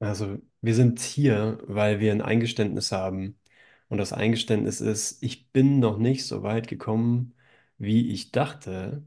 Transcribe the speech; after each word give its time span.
Also, 0.00 0.38
wir 0.60 0.74
sind 0.74 1.00
hier, 1.00 1.58
weil 1.66 2.00
wir 2.00 2.12
ein 2.12 2.20
Eingeständnis 2.22 2.92
haben. 2.92 3.38
Und 3.88 3.98
das 3.98 4.12
Eingeständnis 4.12 4.80
ist, 4.80 5.22
ich 5.22 5.50
bin 5.52 5.78
noch 5.78 5.98
nicht 5.98 6.26
so 6.26 6.42
weit 6.42 6.68
gekommen, 6.68 7.34
wie 7.78 8.10
ich 8.12 8.32
dachte, 8.32 9.04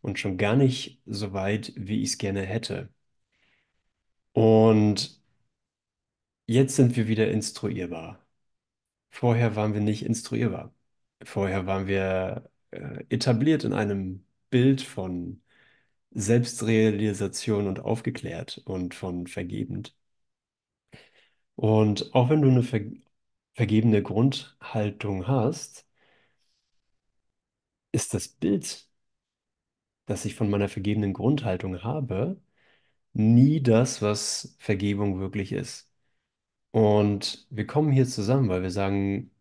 und 0.00 0.18
schon 0.18 0.36
gar 0.38 0.56
nicht 0.56 1.00
so 1.06 1.32
weit, 1.32 1.72
wie 1.76 2.02
ich 2.02 2.10
es 2.12 2.18
gerne 2.18 2.42
hätte. 2.42 2.88
Und 4.34 5.20
jetzt 6.46 6.76
sind 6.76 6.96
wir 6.96 7.08
wieder 7.08 7.30
instruierbar. 7.30 8.24
Vorher 9.10 9.56
waren 9.56 9.74
wir 9.74 9.80
nicht 9.82 10.04
instruierbar. 10.04 10.74
Vorher 11.24 11.66
waren 11.66 11.88
wir 11.88 12.50
äh, 12.72 13.04
etabliert 13.10 13.64
in 13.64 13.72
einem 13.72 14.26
Bild 14.50 14.82
von 14.82 15.42
Selbstrealisation 16.12 17.68
und 17.68 17.80
aufgeklärt 17.80 18.62
und 18.66 18.94
von 18.94 19.26
vergebend. 19.28 19.96
Und 21.56 22.14
auch 22.14 22.28
wenn 22.30 22.42
du 22.42 22.48
eine 22.50 22.62
ver 22.62 22.80
vergebene 23.54 24.02
Grundhaltung 24.02 25.26
hast, 25.28 25.86
ist 27.92 28.12
das 28.14 28.28
Bild, 28.28 28.86
das 30.06 30.24
ich 30.24 30.34
von 30.34 30.50
meiner 30.50 30.68
vergebenen 30.68 31.12
Grundhaltung 31.12 31.82
habe, 31.82 32.40
nie 33.14 33.62
das, 33.62 34.02
was 34.02 34.56
Vergebung 34.60 35.20
wirklich 35.20 35.52
ist. 35.52 35.90
Und 36.72 37.46
wir 37.50 37.66
kommen 37.66 37.92
hier 37.92 38.06
zusammen, 38.08 38.48
weil 38.50 38.62
wir 38.62 38.70
sagen, 38.72 39.32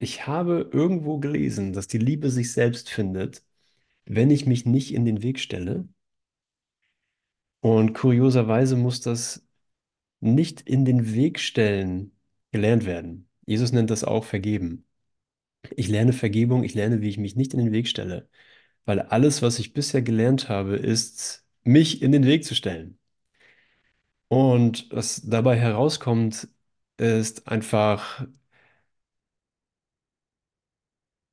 ich 0.00 0.26
habe 0.26 0.68
irgendwo 0.72 1.18
gelesen, 1.18 1.72
dass 1.72 1.86
die 1.88 1.96
Liebe 1.98 2.30
sich 2.30 2.52
selbst 2.52 2.90
findet, 2.90 3.42
wenn 4.06 4.30
ich 4.30 4.46
mich 4.46 4.66
nicht 4.66 4.94
in 4.94 5.04
den 5.06 5.22
Weg 5.22 5.40
stelle. 5.40 5.88
Und 7.60 7.94
kurioserweise 7.94 8.76
muss 8.76 9.00
das 9.00 9.46
nicht 10.22 10.62
in 10.62 10.84
den 10.84 11.14
Weg 11.14 11.40
stellen 11.40 12.12
gelernt 12.52 12.86
werden. 12.86 13.28
Jesus 13.46 13.72
nennt 13.72 13.90
das 13.90 14.04
auch 14.04 14.24
vergeben. 14.24 14.86
Ich 15.76 15.88
lerne 15.88 16.12
Vergebung, 16.12 16.64
ich 16.64 16.74
lerne, 16.74 17.00
wie 17.02 17.08
ich 17.08 17.18
mich 17.18 17.36
nicht 17.36 17.54
in 17.54 17.60
den 17.60 17.72
Weg 17.72 17.88
stelle. 17.88 18.28
Weil 18.86 19.00
alles, 19.00 19.42
was 19.42 19.58
ich 19.58 19.74
bisher 19.74 20.02
gelernt 20.02 20.48
habe, 20.48 20.76
ist, 20.76 21.46
mich 21.64 22.02
in 22.02 22.12
den 22.12 22.26
Weg 22.26 22.44
zu 22.44 22.54
stellen. 22.54 22.98
Und 24.28 24.88
was 24.90 25.22
dabei 25.22 25.58
herauskommt, 25.58 26.48
ist 26.96 27.46
einfach 27.48 28.26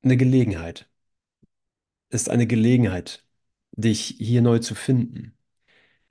eine 0.02 0.16
Gelegenheit. 0.16 0.88
Ist 2.10 2.28
eine 2.28 2.46
Gelegenheit, 2.46 3.24
dich 3.72 4.16
hier 4.18 4.42
neu 4.42 4.58
zu 4.58 4.74
finden, 4.74 5.36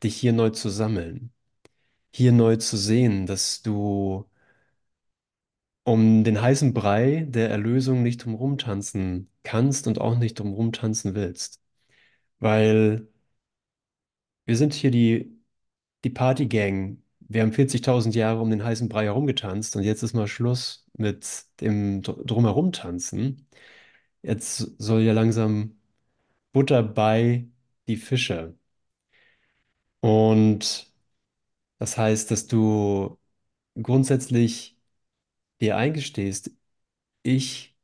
dich 0.04 0.16
hier 0.18 0.34
neu 0.34 0.50
zu 0.52 0.70
sammeln, 0.70 1.34
hier 2.12 2.32
neu 2.32 2.58
zu 2.58 2.78
sehen, 2.78 3.26
dass 3.26 3.62
du 3.62 4.26
um 5.84 6.24
den 6.24 6.42
heißen 6.42 6.74
Brei 6.74 7.26
der 7.30 7.50
Erlösung 7.50 8.04
nicht 8.04 8.24
drumherum 8.26 8.58
tanzen 8.58 9.30
kannst 9.44 9.88
und 9.88 10.00
auch 10.02 10.18
nicht 10.18 10.40
drumherum 10.40 10.72
tanzen 10.72 11.16
willst. 11.16 11.62
Weil 12.40 13.08
wir 14.46 14.58
sind 14.58 14.74
hier 14.74 14.92
die 14.92 15.36
die 16.06 16.10
Partygang, 16.12 17.04
wir 17.22 17.42
haben 17.44 17.54
40.000 17.54 18.16
Jahre 18.16 18.42
um 18.42 18.50
den 18.52 18.64
heißen 18.64 18.90
Brei 18.90 19.06
herumgetanzt 19.06 19.76
und 19.78 19.84
jetzt 19.84 20.04
ist 20.04 20.14
mal 20.16 20.28
Schluss 20.28 20.88
mit 20.98 21.46
dem 21.62 22.02
Dr- 22.04 22.24
Drumherum 22.26 22.72
tanzen. 22.74 23.48
Jetzt 24.24 24.58
soll 24.80 25.02
ja 25.04 25.14
langsam 25.14 25.78
Butter 26.54 26.84
bei 26.84 27.48
die 27.88 27.98
Fische. 27.98 28.56
Und 30.02 30.89
das 31.80 31.98
heißt, 31.98 32.32
dass 32.32 32.48
du 32.48 33.20
grundsätzlich 33.82 34.80
dir 35.62 35.78
eingestehst, 35.78 36.52
ich 37.24 37.78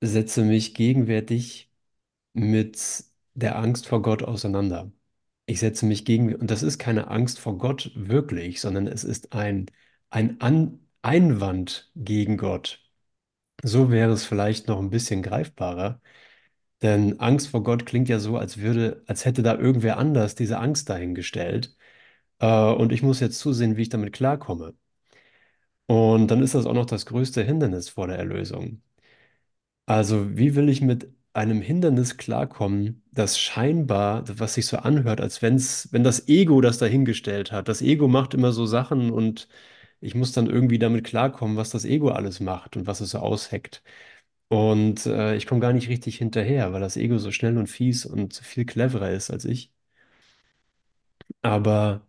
setze 0.00 0.44
mich 0.44 0.74
gegenwärtig 0.74 1.70
mit 2.34 3.04
der 3.34 3.58
Angst 3.58 3.88
vor 3.88 4.02
Gott 4.02 4.22
auseinander. 4.22 4.92
Ich 5.46 5.60
setze 5.60 5.86
mich 5.86 6.04
gegen, 6.04 6.34
und 6.36 6.50
das 6.50 6.62
ist 6.64 6.78
keine 6.78 7.08
Angst 7.08 7.38
vor 7.40 7.58
Gott 7.58 7.92
wirklich, 7.94 8.60
sondern 8.60 8.86
es 8.88 9.04
ist 9.04 9.34
ein, 9.34 9.66
ein 10.10 10.40
An 10.40 10.80
Einwand 11.02 11.90
gegen 11.96 12.36
Gott. 12.38 12.82
So 13.62 13.90
wäre 13.92 14.12
es 14.12 14.24
vielleicht 14.26 14.68
noch 14.68 14.80
ein 14.80 14.90
bisschen 14.90 15.22
greifbarer, 15.22 16.00
denn 16.82 17.20
Angst 17.20 17.48
vor 17.48 17.62
Gott 17.64 17.86
klingt 17.86 18.08
ja 18.08 18.18
so, 18.20 18.38
als 18.38 18.58
würde, 18.58 19.04
als 19.06 19.24
hätte 19.26 19.42
da 19.42 19.56
irgendwer 19.58 19.98
anders 19.98 20.34
diese 20.36 20.58
Angst 20.58 20.90
dahingestellt. 20.90 21.75
Äh, 22.40 22.46
und 22.72 22.92
ich 22.92 23.02
muss 23.02 23.20
jetzt 23.20 23.38
zusehen, 23.38 23.76
wie 23.76 23.82
ich 23.82 23.88
damit 23.90 24.12
klarkomme. 24.14 24.74
Und 25.88 26.28
dann 26.30 26.42
ist 26.44 26.54
das 26.54 26.64
auch 26.66 26.74
noch 26.74 26.86
das 26.86 27.06
größte 27.06 27.42
Hindernis 27.42 27.88
vor 27.88 28.06
der 28.08 28.18
Erlösung. 28.18 28.82
Also, 29.86 30.36
wie 30.36 30.54
will 30.56 30.68
ich 30.68 30.80
mit 30.80 31.12
einem 31.32 31.60
Hindernis 31.60 32.16
klarkommen, 32.16 33.02
das 33.12 33.38
scheinbar, 33.38 34.24
was 34.38 34.54
sich 34.54 34.66
so 34.66 34.78
anhört, 34.78 35.20
als 35.20 35.42
wenn's, 35.42 35.88
wenn 35.92 36.02
das 36.02 36.28
Ego 36.28 36.60
das 36.60 36.78
dahingestellt 36.78 37.52
hat. 37.52 37.68
Das 37.68 37.82
Ego 37.82 38.08
macht 38.08 38.34
immer 38.34 38.52
so 38.52 38.66
Sachen 38.66 39.10
und 39.10 39.46
ich 40.00 40.14
muss 40.14 40.32
dann 40.32 40.46
irgendwie 40.48 40.78
damit 40.78 41.04
klarkommen, 41.04 41.56
was 41.56 41.70
das 41.70 41.84
Ego 41.84 42.08
alles 42.10 42.40
macht 42.40 42.76
und 42.76 42.86
was 42.86 43.00
es 43.00 43.10
so 43.10 43.18
ausheckt. 43.18 43.82
Und 44.48 45.06
äh, 45.06 45.36
ich 45.36 45.46
komme 45.46 45.60
gar 45.60 45.72
nicht 45.72 45.88
richtig 45.88 46.18
hinterher, 46.18 46.72
weil 46.72 46.80
das 46.80 46.96
Ego 46.96 47.18
so 47.18 47.32
schnell 47.32 47.58
und 47.58 47.68
fies 47.68 48.06
und 48.06 48.34
viel 48.36 48.64
cleverer 48.66 49.10
ist 49.10 49.30
als 49.30 49.44
ich. 49.44 49.72
Aber 51.42 52.05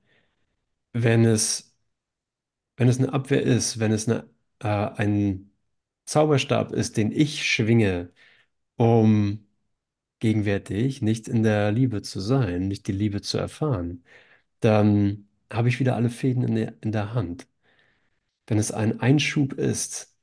wenn 0.94 1.26
es, 1.26 1.76
wenn 2.78 2.88
es 2.88 3.00
eine 3.00 3.14
Abwehr 3.14 3.42
ist, 3.44 3.80
wenn 3.80 3.92
es 3.92 4.08
eine, 4.08 4.30
äh, 4.60 4.68
ein 4.68 5.52
Zauberstab 6.06 6.72
ist, 6.74 6.98
den 6.98 7.12
ich 7.12 7.46
schwinge, 7.46 8.12
um 8.78 9.48
gegenwärtig 10.20 11.02
nicht 11.04 11.28
in 11.30 11.44
der 11.44 11.72
Liebe 11.72 12.02
zu 12.04 12.22
sein, 12.22 12.68
nicht 12.70 12.88
die 12.88 12.94
Liebe 12.94 13.22
zu 13.22 13.38
erfahren, 13.40 14.06
dann 14.62 15.30
habe 15.52 15.70
ich 15.70 15.80
wieder 15.80 15.96
alle 15.98 16.10
Fäden 16.12 16.44
in 16.44 16.56
der, 16.56 16.76
in 16.82 16.92
der 16.94 17.14
Hand. 17.16 17.48
Wenn 18.48 18.58
es 18.60 18.72
ein 18.72 19.00
Einschub 19.00 19.54
ist, 19.54 20.16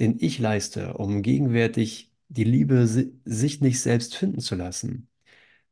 den 0.00 0.18
ich 0.20 0.38
leiste, 0.38 0.94
um 0.94 1.22
gegenwärtig 1.22 2.12
die 2.28 2.44
Liebe 2.44 2.86
si 2.86 3.20
sich 3.24 3.60
nicht 3.60 3.80
selbst 3.80 4.16
finden 4.16 4.40
zu 4.40 4.54
lassen, 4.56 5.08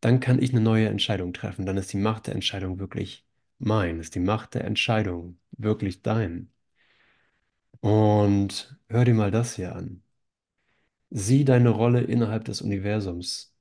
dann 0.01 0.21
kann 0.21 0.43
ich 0.43 0.53
eine 0.53 0.63
neue 0.63 0.89
Entscheidung 0.89 1.33
treffen. 1.35 1.67
Dann 1.67 1.77
ist 1.79 1.93
die 1.93 1.99
Macht 1.99 2.27
der 2.29 2.35
Entscheidung 2.37 2.79
wirklich 2.81 3.27
mein, 3.65 4.01
ist 4.01 4.15
die 4.15 4.21
Macht 4.21 4.55
der 4.55 4.65
Entscheidung 4.65 5.39
wirklich 5.53 6.03
dein. 6.03 6.51
Und 7.81 8.77
hör 8.89 9.05
dir 9.05 9.15
mal 9.15 9.31
das 9.31 9.57
hier 9.57 9.75
an. 9.77 10.03
Sieh 11.11 11.45
deine 11.45 11.71
Rolle 11.71 12.01
innerhalb 12.03 12.45
des 12.45 12.61
Universums. 12.63 13.55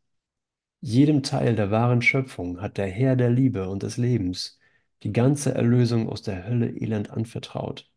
Jedem 0.81 1.23
Teil 1.23 1.55
der 1.55 1.71
wahren 1.71 2.01
Schöpfung 2.01 2.61
hat 2.61 2.77
der 2.77 2.87
Herr 2.87 3.15
der 3.15 3.29
Liebe 3.29 3.69
und 3.69 3.83
des 3.83 3.97
Lebens 3.97 4.59
die 5.03 5.13
ganze 5.13 5.53
Erlösung 5.55 6.09
aus 6.09 6.21
der 6.23 6.47
Hölle 6.47 6.69
Elend 6.69 7.11
anvertraut. 7.11 7.91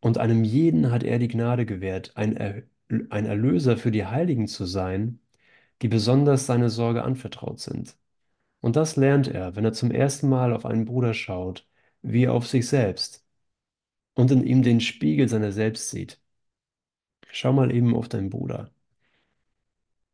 Und 0.00 0.18
einem 0.18 0.44
jeden 0.44 0.90
hat 0.90 1.02
er 1.04 1.18
die 1.18 1.28
Gnade 1.28 1.66
gewährt, 1.66 2.16
ein, 2.16 2.36
er 2.36 2.62
ein 3.10 3.26
Erlöser 3.26 3.76
für 3.76 3.90
die 3.90 4.06
Heiligen 4.06 4.48
zu 4.48 4.64
sein, 4.64 5.20
die 5.82 5.88
besonders 5.88 6.46
seine 6.46 6.70
Sorge 6.70 7.04
anvertraut 7.04 7.60
sind. 7.60 7.96
Und 8.60 8.76
das 8.76 8.96
lernt 8.96 9.28
er, 9.28 9.56
wenn 9.56 9.64
er 9.64 9.72
zum 9.72 9.90
ersten 9.90 10.28
Mal 10.28 10.52
auf 10.52 10.64
einen 10.66 10.84
Bruder 10.84 11.14
schaut, 11.14 11.66
wie 12.02 12.28
auf 12.28 12.46
sich 12.46 12.68
selbst 12.68 13.24
und 14.14 14.30
in 14.32 14.44
ihm 14.44 14.62
den 14.62 14.80
Spiegel 14.80 15.28
seiner 15.28 15.52
selbst 15.52 15.90
sieht. 15.90 16.20
Schau 17.30 17.54
mal 17.54 17.70
eben 17.74 17.94
auf 17.94 18.08
deinen 18.10 18.28
Bruder. 18.28 18.70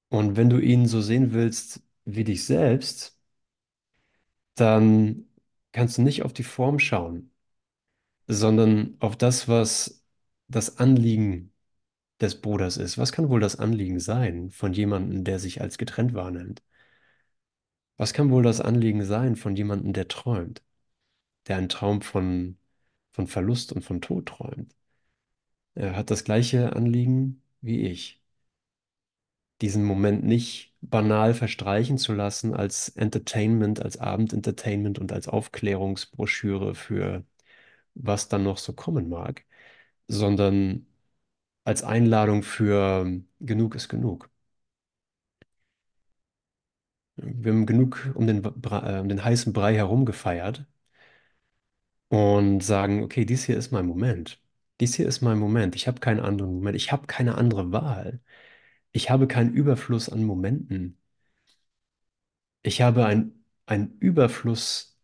Und 0.08 0.36
wenn 0.36 0.48
du 0.50 0.58
ihn 0.60 0.86
so 0.86 1.00
sehen 1.02 1.32
willst 1.34 1.82
wie 2.06 2.24
dich 2.24 2.44
selbst, 2.46 3.18
dann 4.54 5.26
kannst 5.72 5.98
du 5.98 6.02
nicht 6.02 6.22
auf 6.22 6.32
die 6.32 6.42
Form 6.44 6.78
schauen, 6.78 7.30
sondern 8.28 8.96
auf 9.00 9.16
das, 9.16 9.48
was 9.48 10.04
das 10.48 10.78
Anliegen 10.78 11.52
des 12.20 12.40
Bruders 12.42 12.78
ist. 12.78 12.98
Was 12.98 13.12
kann 13.12 13.30
wohl 13.30 13.40
das 13.40 13.56
Anliegen 13.58 14.00
sein 14.00 14.50
von 14.52 14.74
jemandem, 14.74 15.24
der 15.24 15.40
sich 15.40 15.62
als 15.62 15.78
getrennt 15.78 16.14
wahrnimmt? 16.14 16.62
Was 17.96 18.12
kann 18.12 18.30
wohl 18.30 18.42
das 18.44 18.60
Anliegen 18.60 19.04
sein 19.04 19.34
von 19.36 19.56
jemandem, 19.56 19.92
der 19.92 20.06
träumt, 20.08 20.62
der 21.48 21.56
einen 21.58 21.68
Traum 21.70 22.02
von, 22.02 22.58
von 23.12 23.26
Verlust 23.28 23.72
und 23.72 23.82
von 23.84 24.00
Tod 24.02 24.26
träumt? 24.28 24.74
Er 25.76 25.94
hat 25.96 26.10
das 26.10 26.24
gleiche 26.24 26.74
Anliegen 26.74 27.40
wie 27.60 27.86
ich, 27.86 28.20
diesen 29.60 29.84
Moment 29.84 30.24
nicht 30.24 30.74
banal 30.80 31.34
verstreichen 31.34 31.98
zu 31.98 32.12
lassen 32.12 32.54
als 32.54 32.88
Entertainment, 32.90 33.80
als 33.82 33.96
Abendentertainment 33.98 34.98
und 34.98 35.12
als 35.12 35.28
Aufklärungsbroschüre 35.28 36.74
für 36.74 37.24
was 37.94 38.28
dann 38.28 38.44
noch 38.44 38.58
so 38.58 38.72
kommen 38.74 39.08
mag, 39.08 39.44
sondern 40.08 40.86
als 41.64 41.84
Einladung 41.84 42.42
für 42.44 43.22
genug 43.40 43.76
ist 43.76 43.88
genug. 43.90 44.30
Wir 47.16 47.52
haben 47.52 47.66
genug 47.66 48.12
um 48.14 48.26
den, 48.28 48.44
äh, 48.44 49.00
um 49.00 49.08
den 49.08 49.24
heißen 49.24 49.52
Brei 49.52 49.74
herum 49.74 50.04
gefeiert 50.04 50.64
und 52.08 52.60
sagen, 52.62 53.02
okay, 53.02 53.24
dies 53.24 53.44
hier 53.44 53.56
ist 53.56 53.72
mein 53.72 53.86
Moment. 53.86 54.40
Dies 54.80 54.94
hier 54.94 55.06
ist 55.08 55.20
mein 55.22 55.38
Moment. 55.38 55.74
Ich 55.76 55.86
habe 55.88 56.00
keinen 56.00 56.20
anderen 56.20 56.54
Moment. 56.54 56.76
Ich 56.76 56.92
habe 56.92 57.06
keine 57.06 57.36
andere 57.36 57.72
Wahl. 57.72 58.20
Ich 58.92 59.10
habe 59.10 59.28
keinen 59.28 59.54
Überfluss 59.54 60.08
an 60.08 60.24
Momenten. 60.24 60.98
Ich 62.62 62.82
habe 62.82 63.06
ein, 63.06 63.44
einen 63.66 63.96
Überfluss 64.00 64.98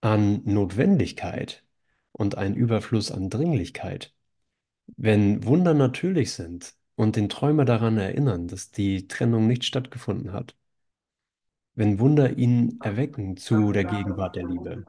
an 0.00 0.42
Notwendigkeit 0.44 1.64
und 2.12 2.36
einen 2.36 2.54
Überfluss 2.56 3.10
an 3.12 3.30
Dringlichkeit. 3.30 4.14
Wenn 4.96 5.44
Wunder 5.46 5.74
natürlich 5.74 6.32
sind 6.34 6.74
und 6.96 7.16
den 7.16 7.28
Träumer 7.30 7.64
daran 7.64 7.98
erinnern, 7.98 8.48
dass 8.48 8.70
die 8.72 9.08
Trennung 9.08 9.46
nicht 9.48 9.64
stattgefunden 9.64 10.32
hat, 10.32 10.56
wenn 11.74 11.98
Wunder 11.98 12.36
ihn 12.38 12.78
erwecken 12.82 13.36
zu 13.36 13.72
der 13.72 13.84
Gegenwart 13.84 14.36
der 14.36 14.44
Liebe, 14.46 14.84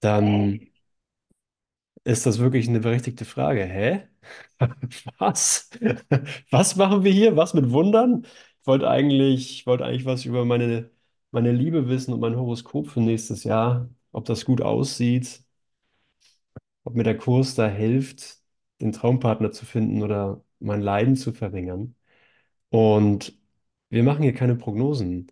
dann 0.00 0.60
ist 2.04 2.26
das 2.26 2.38
wirklich 2.38 2.68
eine 2.68 2.80
berechtigte 2.80 3.24
Frage. 3.24 3.64
Hä? 3.64 4.08
Was? 5.18 5.70
Was 6.50 6.76
machen 6.76 7.04
wir 7.04 7.12
hier? 7.12 7.36
Was 7.36 7.54
mit 7.54 7.70
Wundern? 7.70 8.24
Ich 8.60 8.66
wollte 8.66 8.88
eigentlich, 8.88 9.50
ich 9.60 9.66
wollte 9.66 9.84
eigentlich 9.84 10.04
was 10.06 10.24
über 10.24 10.44
meine, 10.44 10.90
meine 11.30 11.52
Liebe 11.52 11.88
wissen 11.88 12.12
und 12.12 12.20
mein 12.20 12.36
Horoskop 12.36 12.88
für 12.88 13.00
nächstes 13.00 13.44
Jahr, 13.44 13.88
ob 14.12 14.24
das 14.24 14.44
gut 14.44 14.60
aussieht, 14.60 15.44
ob 16.84 16.94
mir 16.94 17.02
der 17.04 17.16
Kurs 17.18 17.54
da 17.54 17.68
hilft, 17.68 18.38
den 18.80 18.92
Traumpartner 18.92 19.52
zu 19.52 19.64
finden 19.66 20.02
oder 20.02 20.44
mein 20.58 20.80
Leiden 20.80 21.16
zu 21.16 21.32
verringern. 21.32 21.94
Und 22.70 23.38
wir 23.90 24.02
machen 24.02 24.22
hier 24.24 24.34
keine 24.34 24.56
Prognosen. 24.56 25.28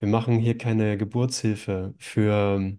Wir 0.00 0.08
machen 0.08 0.38
hier 0.38 0.56
keine 0.58 0.96
Geburtshilfe 0.98 1.94
für, 1.98 2.76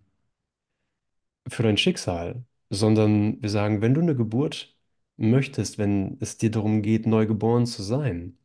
für 1.48 1.64
dein 1.64 1.78
Schicksal, 1.78 2.44
sondern 2.70 3.42
wir 3.42 3.50
sagen, 3.50 3.82
wenn 3.82 3.94
du 3.94 4.02
eine 4.02 4.16
Geburt 4.16 4.76
möchtest, 5.18 5.78
wenn 5.78 6.18
es 6.20 6.38
dir 6.38 6.52
darum 6.52 6.82
geht, 6.82 7.06
neu 7.08 7.26
geboren 7.26 7.66
zu 7.66 7.84
sein, 7.84 8.38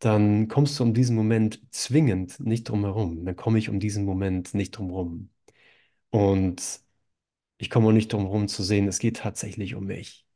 dann 0.00 0.48
kommst 0.48 0.78
du 0.78 0.84
um 0.84 0.94
diesen 0.94 1.16
Moment 1.16 1.62
zwingend 1.74 2.40
nicht 2.40 2.64
drum 2.68 2.84
herum. 2.84 3.24
Dann 3.24 3.36
komme 3.36 3.58
ich 3.58 3.68
um 3.70 3.80
diesen 3.80 4.04
Moment 4.04 4.54
nicht 4.54 4.72
drum 4.72 4.88
herum. 4.90 5.30
Und 6.10 6.80
ich 7.58 7.70
komme 7.70 7.88
auch 7.88 7.92
nicht 7.92 8.12
drum 8.12 8.24
herum 8.24 8.48
zu 8.48 8.62
sehen, 8.62 8.88
es 8.88 8.98
geht 8.98 9.18
tatsächlich 9.18 9.74
um 9.74 9.86
mich. 9.86 10.26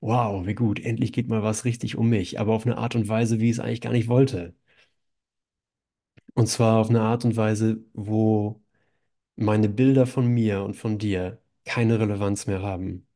Wow, 0.00 0.46
wie 0.46 0.54
gut, 0.54 0.80
endlich 0.80 1.12
geht 1.14 1.28
mal 1.28 1.42
was 1.42 1.64
richtig 1.66 1.96
um 1.96 2.08
mich, 2.10 2.40
aber 2.40 2.54
auf 2.54 2.66
eine 2.66 2.78
Art 2.78 2.96
und 2.96 3.08
Weise, 3.08 3.40
wie 3.40 3.46
ich 3.50 3.52
es 3.58 3.60
eigentlich 3.60 3.80
gar 3.82 3.92
nicht 3.92 4.08
wollte. 4.08 4.54
Und 6.34 6.48
zwar 6.48 6.78
auf 6.80 6.88
eine 6.90 7.02
Art 7.02 7.24
und 7.24 7.36
Weise, 7.36 7.84
wo 7.92 8.60
meine 9.36 9.68
Bilder 9.70 10.06
von 10.06 10.26
mir 10.28 10.62
und 10.64 10.74
von 10.76 10.98
dir 10.98 11.40
keine 11.64 12.00
Relevanz 12.00 12.46
mehr 12.48 12.62
haben, 12.62 13.06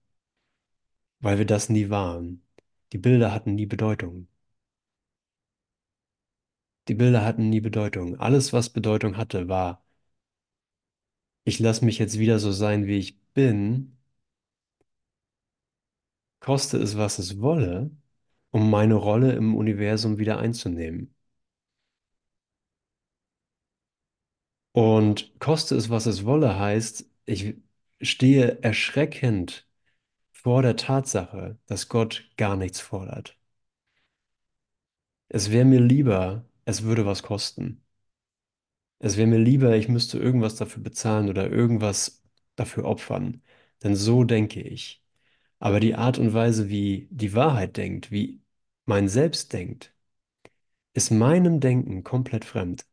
weil 1.20 1.38
wir 1.38 1.44
das 1.46 1.69
nie 1.70 1.90
waren. 1.90 2.43
Die 2.93 2.99
Bilder 2.99 3.32
hatten 3.32 3.55
nie 3.56 3.66
Bedeutung. 3.66 4.28
Die 6.88 6.94
Bilder 6.94 7.22
hatten 7.26 7.50
nie 7.50 7.61
Bedeutung. 7.61 8.19
Alles, 8.19 8.55
was 8.55 8.70
Bedeutung 8.70 9.19
hatte, 9.19 9.49
war, 9.49 9.84
ich 11.44 11.58
lasse 11.58 11.84
mich 11.87 11.99
jetzt 11.99 12.19
wieder 12.19 12.38
so 12.38 12.52
sein, 12.52 12.87
wie 12.87 12.99
ich 12.99 13.19
bin, 13.32 13.96
koste 16.40 16.78
es, 16.78 16.96
was 16.96 17.19
es 17.19 17.40
wolle, 17.40 17.90
um 18.50 18.70
meine 18.70 18.94
Rolle 18.94 19.32
im 19.32 19.55
Universum 19.56 20.19
wieder 20.19 20.38
einzunehmen. 20.38 21.12
Und 24.75 25.32
koste 25.41 25.75
es, 25.76 25.88
was 25.91 26.05
es 26.06 26.25
wolle, 26.26 26.59
heißt, 26.59 27.06
ich 27.26 27.55
stehe 28.03 28.62
erschreckend 28.62 29.67
vor 30.32 30.62
der 30.62 30.76
Tatsache, 30.76 31.59
dass 31.67 31.88
Gott 31.88 32.31
gar 32.37 32.56
nichts 32.56 32.81
fordert. 32.81 33.38
Es 35.29 35.50
wäre 35.50 35.67
mir 35.67 35.81
lieber, 35.82 36.47
es 36.65 36.82
würde 36.85 37.05
was 37.05 37.23
kosten. 37.23 37.82
Es 38.99 39.17
wäre 39.17 39.26
mir 39.29 39.38
lieber, 39.38 39.76
ich 39.76 39.88
müsste 39.88 40.19
irgendwas 40.19 40.56
dafür 40.56 40.82
bezahlen 40.82 41.29
oder 41.29 41.49
irgendwas 41.50 42.23
dafür 42.56 42.85
opfern. 42.87 43.43
Denn 43.82 43.94
so 43.97 44.25
denke 44.25 44.61
ich. 44.62 45.03
Aber 45.61 45.81
die 45.81 45.94
Art 45.97 46.19
und 46.19 46.35
Weise, 46.35 46.69
wie 46.71 47.09
die 47.11 47.35
Wahrheit 47.35 47.76
denkt, 47.79 48.11
wie 48.12 48.43
mein 48.87 49.09
Selbst 49.09 49.53
denkt, 49.53 49.94
ist 50.94 51.11
meinem 51.11 51.61
Denken 51.61 52.03
komplett 52.05 52.44
fremd. 52.44 52.87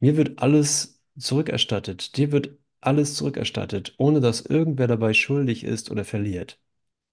Mir 0.00 0.16
wird 0.16 0.38
alles 0.40 1.02
zurückerstattet, 1.18 2.16
dir 2.16 2.32
wird 2.32 2.58
alles 2.80 3.14
zurückerstattet, 3.14 3.94
ohne 3.98 4.20
dass 4.20 4.40
irgendwer 4.40 4.86
dabei 4.86 5.12
schuldig 5.12 5.64
ist 5.64 5.90
oder 5.90 6.04
verliert, 6.06 6.58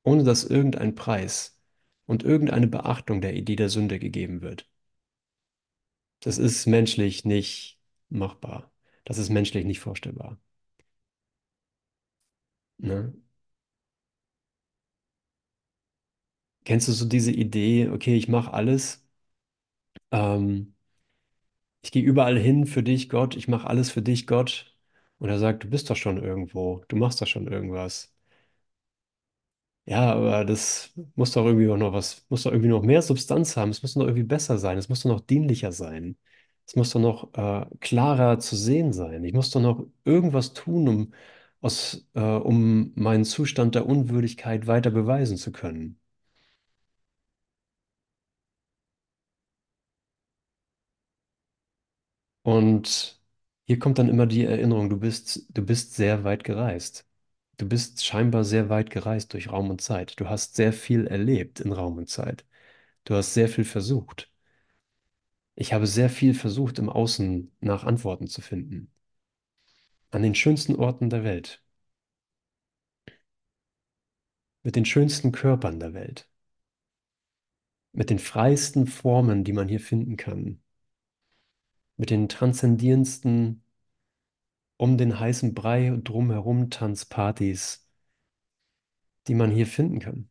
ohne 0.03 0.23
dass 0.25 0.43
irgendein 0.45 0.95
Preis 0.95 1.59
und 2.07 2.23
irgendeine 2.23 2.67
Beachtung 2.67 3.21
der 3.21 3.35
Idee 3.35 3.55
der 3.57 3.69
Sünde 3.69 3.99
gegeben 3.99 4.41
wird. 4.41 4.69
Das 6.21 6.37
ist 6.39 6.65
menschlich 6.65 7.23
nicht 7.25 7.79
machbar. 8.09 8.71
Das 9.05 9.17
ist 9.19 9.29
menschlich 9.29 9.63
nicht 9.65 9.79
vorstellbar. 9.79 10.39
Ne? 12.79 13.13
Kennst 16.65 16.87
du 16.87 16.91
so 16.93 17.05
diese 17.05 17.31
Idee, 17.31 17.89
okay, 17.89 18.15
ich 18.17 18.27
mache 18.27 18.53
alles, 18.53 19.05
ähm, 20.11 20.72
ich 21.83 21.91
gehe 21.91 22.03
überall 22.03 22.39
hin 22.39 22.65
für 22.67 22.83
dich, 22.83 23.09
Gott, 23.09 23.35
ich 23.37 23.47
mache 23.47 23.67
alles 23.67 23.91
für 23.91 24.01
dich, 24.01 24.27
Gott. 24.27 24.75
Und 25.19 25.29
er 25.29 25.39
sagt, 25.39 25.63
du 25.63 25.69
bist 25.69 25.89
doch 25.89 25.95
schon 25.97 26.17
irgendwo, 26.23 26.83
du 26.89 26.95
machst 26.97 27.21
doch 27.21 27.27
schon 27.27 27.47
irgendwas. 27.47 28.13
Ja, 29.85 30.13
aber 30.13 30.45
das 30.45 30.93
muss 31.15 31.33
doch 31.33 31.45
irgendwie 31.45 31.69
auch 31.69 31.75
noch 31.77 31.91
was, 31.91 32.25
muss 32.29 32.43
doch 32.43 32.51
irgendwie 32.51 32.69
noch 32.69 32.83
mehr 32.83 33.01
Substanz 33.01 33.57
haben. 33.57 33.69
Es 33.71 33.81
muss 33.81 33.93
doch 33.95 34.01
irgendwie 34.03 34.23
besser 34.23 34.57
sein. 34.57 34.77
Es 34.77 34.87
muss 34.87 35.01
doch 35.01 35.09
noch 35.09 35.19
dienlicher 35.21 35.73
sein. 35.73 36.17
Es 36.65 36.75
muss 36.77 36.91
doch 36.91 37.01
noch 37.01 37.33
äh, 37.33 37.65
klarer 37.81 38.39
zu 38.39 38.55
sehen 38.55 38.93
sein. 38.93 39.23
Ich 39.25 39.33
muss 39.33 39.49
doch 39.51 39.59
noch 39.61 39.85
irgendwas 40.05 40.53
tun, 40.53 40.87
um, 40.87 41.13
aus, 41.59 42.07
äh, 42.13 42.21
um 42.21 42.93
meinen 42.95 43.25
Zustand 43.25 43.75
der 43.75 43.85
Unwürdigkeit 43.85 44.67
weiter 44.67 44.89
beweisen 44.89 45.35
zu 45.35 45.51
können. 45.51 45.99
Und 52.43 53.21
hier 53.65 53.79
kommt 53.79 53.97
dann 53.99 54.09
immer 54.09 54.25
die 54.27 54.43
Erinnerung, 54.45 54.89
du 54.89 54.97
bist, 54.99 55.45
du 55.49 55.65
bist 55.65 55.95
sehr 55.95 56.23
weit 56.23 56.43
gereist. 56.43 57.07
Du 57.57 57.67
bist 57.67 58.05
scheinbar 58.05 58.43
sehr 58.45 58.69
weit 58.69 58.89
gereist 58.89 59.33
durch 59.33 59.51
Raum 59.51 59.69
und 59.69 59.81
Zeit. 59.81 60.19
Du 60.19 60.29
hast 60.29 60.55
sehr 60.55 60.73
viel 60.73 61.07
erlebt 61.07 61.59
in 61.61 61.71
Raum 61.71 61.97
und 61.97 62.09
Zeit. 62.09 62.45
Du 63.05 63.15
hast 63.15 63.33
sehr 63.33 63.49
viel 63.49 63.65
versucht. 63.65 64.31
Ich 65.55 65.73
habe 65.73 65.87
sehr 65.87 66.11
viel 66.11 66.35
versucht, 66.35 66.77
im 66.77 66.89
Außen 66.89 67.51
nach 67.59 67.83
Antworten 67.85 68.27
zu 68.27 68.41
finden. 68.41 68.91
An 70.11 70.21
den 70.23 70.33
schönsten 70.33 70.77
Orten 70.77 71.09
der 71.09 71.25
Welt. 71.25 71.61
Mit 74.61 74.75
den 74.75 74.83
schönsten 74.83 75.31
Körpern 75.31 75.79
der 75.79 75.93
Welt. 75.93 76.27
Mit 77.91 78.11
den 78.11 78.19
freiesten 78.19 78.85
Formen, 78.87 79.43
die 79.43 79.53
man 79.53 79.67
hier 79.67 79.79
finden 79.79 80.15
kann. 80.17 80.62
Mit 81.97 82.09
den 82.09 82.29
transzendierendsten 82.29 83.63
um 84.77 84.97
den 84.97 85.19
heißen 85.19 85.53
Brei 85.55 85.97
drumherum 86.03 86.69
Tanzpartys, 86.69 87.87
die 89.27 89.35
man 89.35 89.51
hier 89.51 89.67
finden 89.67 89.99
kann. 89.99 90.29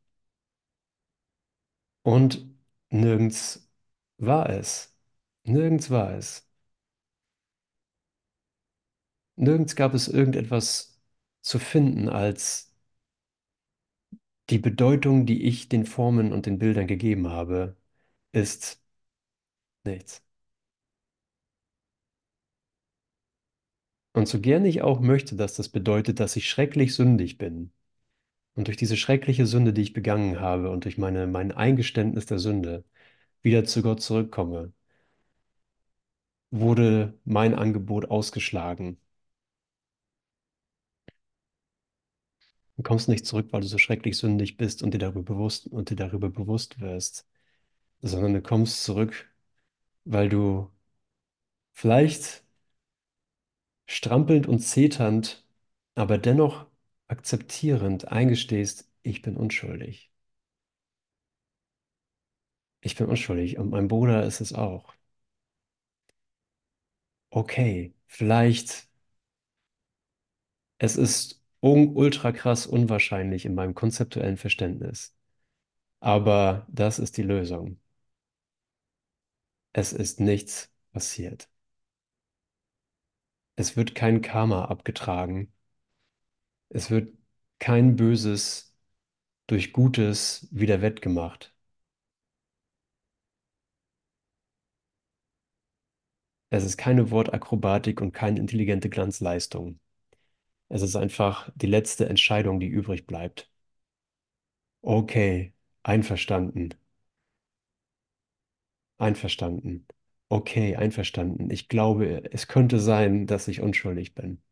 Und 2.03 2.47
nirgends 2.91 3.69
war 4.19 4.49
es. 4.51 4.97
Nirgends 5.45 5.91
war 5.91 6.13
es. 6.15 6.49
Nirgends 9.37 9.77
gab 9.77 9.93
es 9.95 10.09
irgendetwas 10.09 10.99
zu 11.43 11.59
finden 11.59 12.09
als 12.09 12.73
die 14.51 14.59
Bedeutung, 14.59 15.27
die 15.27 15.43
ich 15.45 15.69
den 15.69 15.85
Formen 15.87 16.33
und 16.33 16.47
den 16.47 16.59
Bildern 16.59 16.87
gegeben 16.87 17.29
habe, 17.29 17.77
ist 18.33 18.81
nichts. 19.85 20.23
Und 24.15 24.27
so 24.29 24.41
gern 24.41 24.65
ich 24.65 24.81
auch 24.83 25.01
möchte, 25.01 25.37
dass 25.37 25.55
das 25.55 25.69
bedeutet, 25.69 26.19
dass 26.21 26.37
ich 26.37 26.49
schrecklich 26.49 26.95
sündig 26.95 27.37
bin 27.39 27.73
und 28.55 28.69
durch 28.69 28.77
diese 28.79 28.97
schreckliche 28.99 29.47
Sünde, 29.47 29.73
die 29.75 29.83
ich 29.83 29.93
begangen 29.95 30.41
habe 30.41 30.71
und 30.71 30.85
durch 30.87 30.99
meine, 30.99 31.27
mein 31.29 31.53
Eingeständnis 31.53 32.27
der 32.27 32.39
Sünde 32.41 32.85
wieder 33.43 33.65
zu 33.65 33.83
Gott 33.83 34.03
zurückkomme, 34.03 34.73
wurde 36.53 37.19
mein 37.25 37.53
Angebot 37.55 38.09
ausgeschlagen. 38.09 38.97
Du 42.77 42.83
kommst 42.83 43.09
nicht 43.09 43.25
zurück, 43.27 43.49
weil 43.53 43.61
du 43.63 43.67
so 43.67 43.79
schrecklich 43.79 44.19
sündig 44.19 44.57
bist 44.59 44.83
und 44.83 44.93
dir 44.95 44.99
darüber 44.99 45.23
bewusst 45.23 45.67
und 45.69 45.89
dir 45.91 45.97
darüber 45.97 46.29
bewusst 46.31 46.81
wirst, 46.81 47.27
sondern 48.03 48.35
du 48.35 48.43
kommst 48.43 48.85
zurück, 48.85 49.31
weil 50.05 50.29
du 50.31 50.71
vielleicht 51.73 52.45
strampelnd 53.87 54.47
und 54.49 54.59
zeternd 54.61 55.45
aber 55.95 56.19
dennoch 56.19 56.67
akzeptierend 57.09 58.09
eingestehst, 58.09 58.91
ich 59.03 59.23
bin 59.23 59.37
unschuldig. 59.37 60.11
Ich 62.81 62.95
bin 62.97 63.07
unschuldig 63.09 63.59
und 63.59 63.71
mein 63.71 63.89
Bruder 63.89 64.25
ist 64.25 64.41
es 64.41 64.53
auch. 64.53 64.95
Okay, 67.33 67.93
vielleicht, 68.07 68.89
es 70.79 70.97
ist 70.97 71.43
ultra 71.61 72.31
krass 72.33 72.67
unwahrscheinlich 72.67 73.45
in 73.47 73.55
meinem 73.55 73.75
konzeptuellen 73.75 74.37
Verständnis, 74.37 75.15
aber 76.01 76.67
das 76.71 76.99
ist 77.01 77.17
die 77.19 77.23
Lösung. 77.25 77.81
Es 79.75 79.93
ist 79.93 80.19
nichts 80.19 80.71
passiert. 80.93 81.51
Es 83.57 83.79
wird 83.79 83.95
kein 83.95 84.21
Karma 84.21 84.67
abgetragen. 84.67 85.51
Es 86.71 86.91
wird 86.91 87.15
kein 87.61 87.95
Böses 87.97 88.75
durch 89.49 89.73
Gutes 89.73 90.49
wieder 90.53 90.83
wettgemacht. 90.83 91.55
Es 96.51 96.63
ist 96.65 96.77
keine 96.77 97.11
Wortakrobatik 97.11 98.01
und 98.01 98.13
keine 98.13 98.39
intelligente 98.39 98.89
Glanzleistung. 98.89 99.81
Es 100.69 100.83
ist 100.83 100.97
einfach 100.97 101.51
die 101.57 101.67
letzte 101.69 102.09
Entscheidung, 102.09 102.61
die 102.61 102.69
übrig 102.69 103.07
bleibt. 103.07 103.51
Okay, 104.85 105.55
einverstanden, 105.83 106.75
einverstanden. 108.99 109.87
Okay, 110.33 110.75
einverstanden. 110.77 111.51
Ich 111.51 111.69
glaube, 111.69 112.25
es 112.33 112.49
könnte 112.49 112.81
sein, 112.81 113.27
dass 113.29 113.47
ich 113.49 113.61
unschuldig 113.61 114.15
bin. 114.17 114.43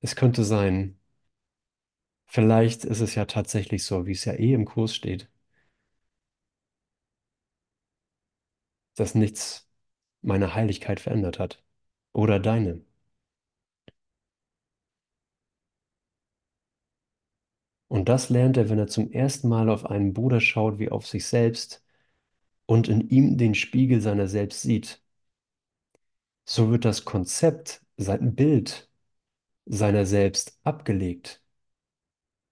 Es 0.00 0.14
könnte 0.16 0.44
sein. 0.44 0.98
Vielleicht 2.26 2.84
ist 2.84 2.98
es 3.00 3.14
ja 3.14 3.26
tatsächlich 3.26 3.84
so, 3.84 4.06
wie 4.06 4.10
es 4.12 4.24
ja 4.24 4.32
eh 4.32 4.54
im 4.54 4.64
Kurs 4.64 4.92
steht, 4.92 5.28
dass 8.96 9.14
nichts 9.14 9.68
meine 10.22 10.54
Heiligkeit 10.54 10.98
verändert 11.00 11.38
hat. 11.38 11.62
Oder 12.14 12.40
deine. 12.40 12.82
Und 17.86 18.08
das 18.08 18.28
lernt 18.28 18.56
er, 18.56 18.70
wenn 18.70 18.80
er 18.80 18.88
zum 18.88 19.12
ersten 19.12 19.48
Mal 19.48 19.68
auf 19.70 19.86
einen 19.86 20.12
Bruder 20.14 20.40
schaut, 20.40 20.80
wie 20.80 20.90
auf 20.90 21.06
sich 21.06 21.26
selbst 21.26 21.81
und 22.66 22.88
in 22.88 23.08
ihm 23.08 23.38
den 23.38 23.54
Spiegel 23.54 24.00
seiner 24.00 24.28
selbst 24.28 24.62
sieht. 24.62 25.02
So 26.44 26.70
wird 26.70 26.84
das 26.84 27.04
Konzept, 27.04 27.82
sein 27.96 28.34
Bild 28.36 28.88
seiner 29.66 30.06
selbst 30.06 30.58
abgelegt. 30.64 31.42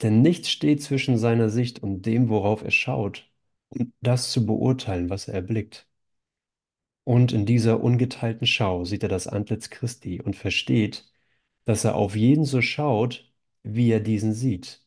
Denn 0.02 0.20
nichts 0.22 0.50
steht 0.50 0.82
zwischen 0.82 1.16
seiner 1.18 1.48
Sicht 1.48 1.80
und 1.82 2.02
dem, 2.06 2.28
worauf 2.28 2.62
er 2.62 2.70
schaut, 2.72 3.30
um 3.68 3.92
das 4.00 4.32
zu 4.32 4.44
beurteilen, 4.46 5.10
was 5.10 5.28
er 5.28 5.34
erblickt. 5.34 5.86
Und 7.04 7.32
in 7.32 7.44
dieser 7.46 7.82
ungeteilten 7.82 8.46
Schau 8.46 8.84
sieht 8.86 9.02
er 9.02 9.08
das 9.10 9.26
Antlitz 9.26 9.68
Christi 9.70 10.20
und 10.22 10.34
versteht, 10.36 11.12
dass 11.66 11.84
er 11.84 11.94
auf 11.96 12.16
jeden 12.16 12.44
so 12.46 12.62
schaut, 12.62 13.30
wie 13.62 13.90
er 13.90 14.00
diesen 14.00 14.32
sieht. 14.34 14.82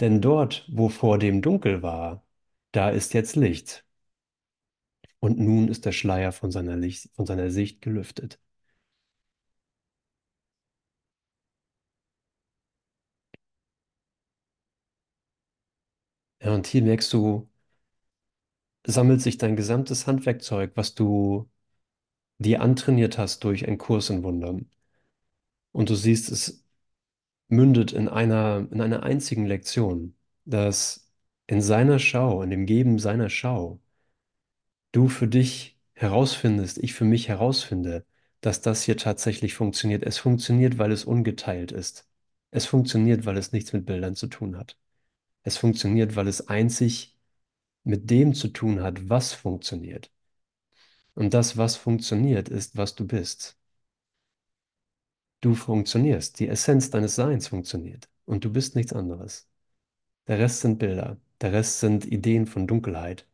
Denn 0.00 0.20
dort, 0.20 0.68
wo 0.72 0.88
vor 0.88 1.18
dem 1.20 1.40
dunkel 1.40 1.82
war, 1.82 2.26
da 2.72 2.90
ist 2.90 3.14
jetzt 3.14 3.36
Licht. 3.36 3.84
Und 5.20 5.38
nun 5.38 5.68
ist 5.68 5.84
der 5.84 5.92
Schleier 5.92 6.32
von 6.32 6.50
seiner, 6.50 6.76
Licht, 6.76 7.10
von 7.14 7.24
seiner 7.26 7.50
Sicht 7.50 7.82
gelüftet. 7.82 8.40
Ja, 16.40 16.54
und 16.54 16.66
hier 16.66 16.82
merkst 16.82 17.12
du, 17.12 17.48
sammelt 18.86 19.20
sich 19.22 19.38
dein 19.38 19.54
gesamtes 19.56 20.06
Handwerkzeug, 20.08 20.72
was 20.74 20.94
du 20.96 21.48
dir 22.38 22.62
antrainiert 22.62 23.18
hast 23.18 23.44
durch 23.44 23.66
einen 23.68 23.78
Kurs 23.78 24.10
in 24.10 24.22
Wundern. 24.24 24.70
Und 25.72 25.90
du 25.90 25.94
siehst, 25.94 26.30
es 26.30 26.64
mündet 27.48 27.92
in 27.92 28.08
einer, 28.08 28.68
in 28.72 28.80
einer 28.82 29.02
einzigen 29.04 29.46
Lektion, 29.46 30.16
dass 30.46 31.10
in 31.46 31.62
seiner 31.62 31.98
Schau, 31.98 32.42
in 32.42 32.50
dem 32.50 32.66
Geben 32.66 32.98
seiner 32.98 33.30
Schau, 33.30 33.80
du 34.98 35.08
für 35.08 35.28
dich 35.28 35.78
herausfindest, 35.94 36.78
ich 36.78 36.92
für 36.92 37.04
mich 37.04 37.28
herausfinde, 37.28 38.04
dass 38.40 38.62
das 38.62 38.82
hier 38.82 38.96
tatsächlich 38.96 39.54
funktioniert. 39.54 40.02
Es 40.02 40.18
funktioniert, 40.18 40.78
weil 40.78 40.90
es 40.92 41.04
ungeteilt 41.04 41.70
ist. 41.72 42.08
Es 42.50 42.66
funktioniert, 42.66 43.24
weil 43.24 43.36
es 43.36 43.52
nichts 43.52 43.72
mit 43.72 43.86
Bildern 43.86 44.16
zu 44.16 44.26
tun 44.26 44.56
hat. 44.56 44.76
Es 45.44 45.56
funktioniert, 45.56 46.16
weil 46.16 46.28
es 46.28 46.48
einzig 46.48 47.16
mit 47.84 48.10
dem 48.10 48.34
zu 48.34 48.48
tun 48.48 48.82
hat, 48.82 49.08
was 49.08 49.34
funktioniert. 49.34 50.10
Und 51.14 51.34
das, 51.34 51.56
was 51.56 51.76
funktioniert, 51.76 52.48
ist, 52.48 52.76
was 52.76 52.94
du 52.94 53.06
bist. 53.06 53.56
Du 55.40 55.54
funktionierst. 55.54 56.40
Die 56.40 56.48
Essenz 56.48 56.90
deines 56.90 57.14
Seins 57.14 57.48
funktioniert. 57.48 58.08
Und 58.24 58.44
du 58.44 58.52
bist 58.52 58.74
nichts 58.76 58.92
anderes. 58.92 59.48
Der 60.28 60.38
Rest 60.38 60.60
sind 60.62 60.78
Bilder. 60.78 61.18
Der 61.40 61.52
Rest 61.52 61.80
sind 61.80 62.04
Ideen 62.06 62.46
von 62.46 62.66
Dunkelheit, 62.66 63.26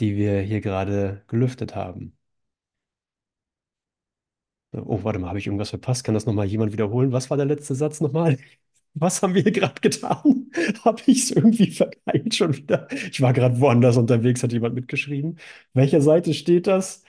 die 0.00 0.16
wir 0.16 0.40
hier 0.40 0.60
gerade 0.60 1.24
gelüftet 1.28 1.74
haben. 1.76 2.16
Oh, 4.72 5.02
warte 5.02 5.18
mal, 5.18 5.28
habe 5.28 5.38
ich 5.38 5.46
irgendwas 5.46 5.70
verpasst? 5.70 6.04
Kann 6.04 6.14
das 6.14 6.26
nochmal 6.26 6.46
jemand 6.46 6.72
wiederholen? 6.72 7.10
Was 7.12 7.28
war 7.28 7.36
der 7.36 7.46
letzte 7.46 7.74
Satz 7.74 8.00
nochmal? 8.00 8.38
Was 8.94 9.22
haben 9.22 9.34
wir 9.34 9.42
hier 9.42 9.52
gerade 9.52 9.80
getan? 9.80 10.50
Habe 10.84 11.00
ich 11.06 11.22
es 11.22 11.30
irgendwie 11.30 11.70
verkeilt 11.70 12.34
schon 12.34 12.56
wieder? 12.56 12.88
Ich 12.90 13.20
war 13.20 13.32
gerade 13.32 13.60
woanders 13.60 13.96
unterwegs, 13.96 14.42
hat 14.42 14.52
jemand 14.52 14.74
mitgeschrieben. 14.74 15.38
Welcher 15.74 16.00
Seite 16.02 16.34
steht 16.34 16.66
das? 16.66 17.04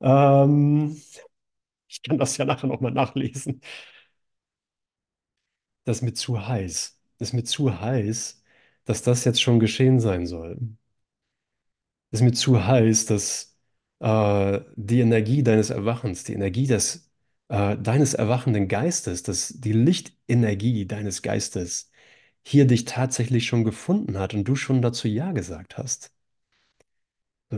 Ähm, 0.00 1.00
ich 1.88 2.02
kann 2.02 2.18
das 2.18 2.36
ja 2.38 2.44
nachher 2.46 2.68
nochmal 2.68 2.92
nachlesen. 2.92 3.60
Das 5.84 5.98
ist 5.98 6.02
mir 6.02 6.12
zu 6.14 6.46
heiß. 6.46 7.00
Das 7.18 7.28
ist 7.28 7.32
mir 7.34 7.44
zu 7.44 7.80
heiß, 7.80 8.42
dass 8.84 9.02
das 9.02 9.24
jetzt 9.24 9.40
schon 9.40 9.58
geschehen 9.60 10.00
sein 10.00 10.26
soll. 10.26 10.58
Ist 12.10 12.22
mir 12.22 12.32
zu 12.32 12.64
heiß, 12.66 13.06
dass 13.06 13.56
äh, 14.00 14.60
die 14.76 15.00
Energie 15.00 15.42
deines 15.42 15.70
Erwachens, 15.70 16.24
die 16.24 16.34
Energie 16.34 16.66
des, 16.66 17.10
äh, 17.48 17.76
deines 17.78 18.14
erwachenden 18.14 18.68
Geistes, 18.68 19.22
dass 19.22 19.48
die 19.56 19.72
Lichtenergie 19.72 20.86
deines 20.86 21.22
Geistes 21.22 21.90
hier 22.44 22.66
dich 22.66 22.84
tatsächlich 22.84 23.46
schon 23.46 23.64
gefunden 23.64 24.18
hat 24.18 24.34
und 24.34 24.44
du 24.44 24.54
schon 24.56 24.82
dazu 24.82 25.08
Ja 25.08 25.32
gesagt 25.32 25.78
hast. 25.78 26.12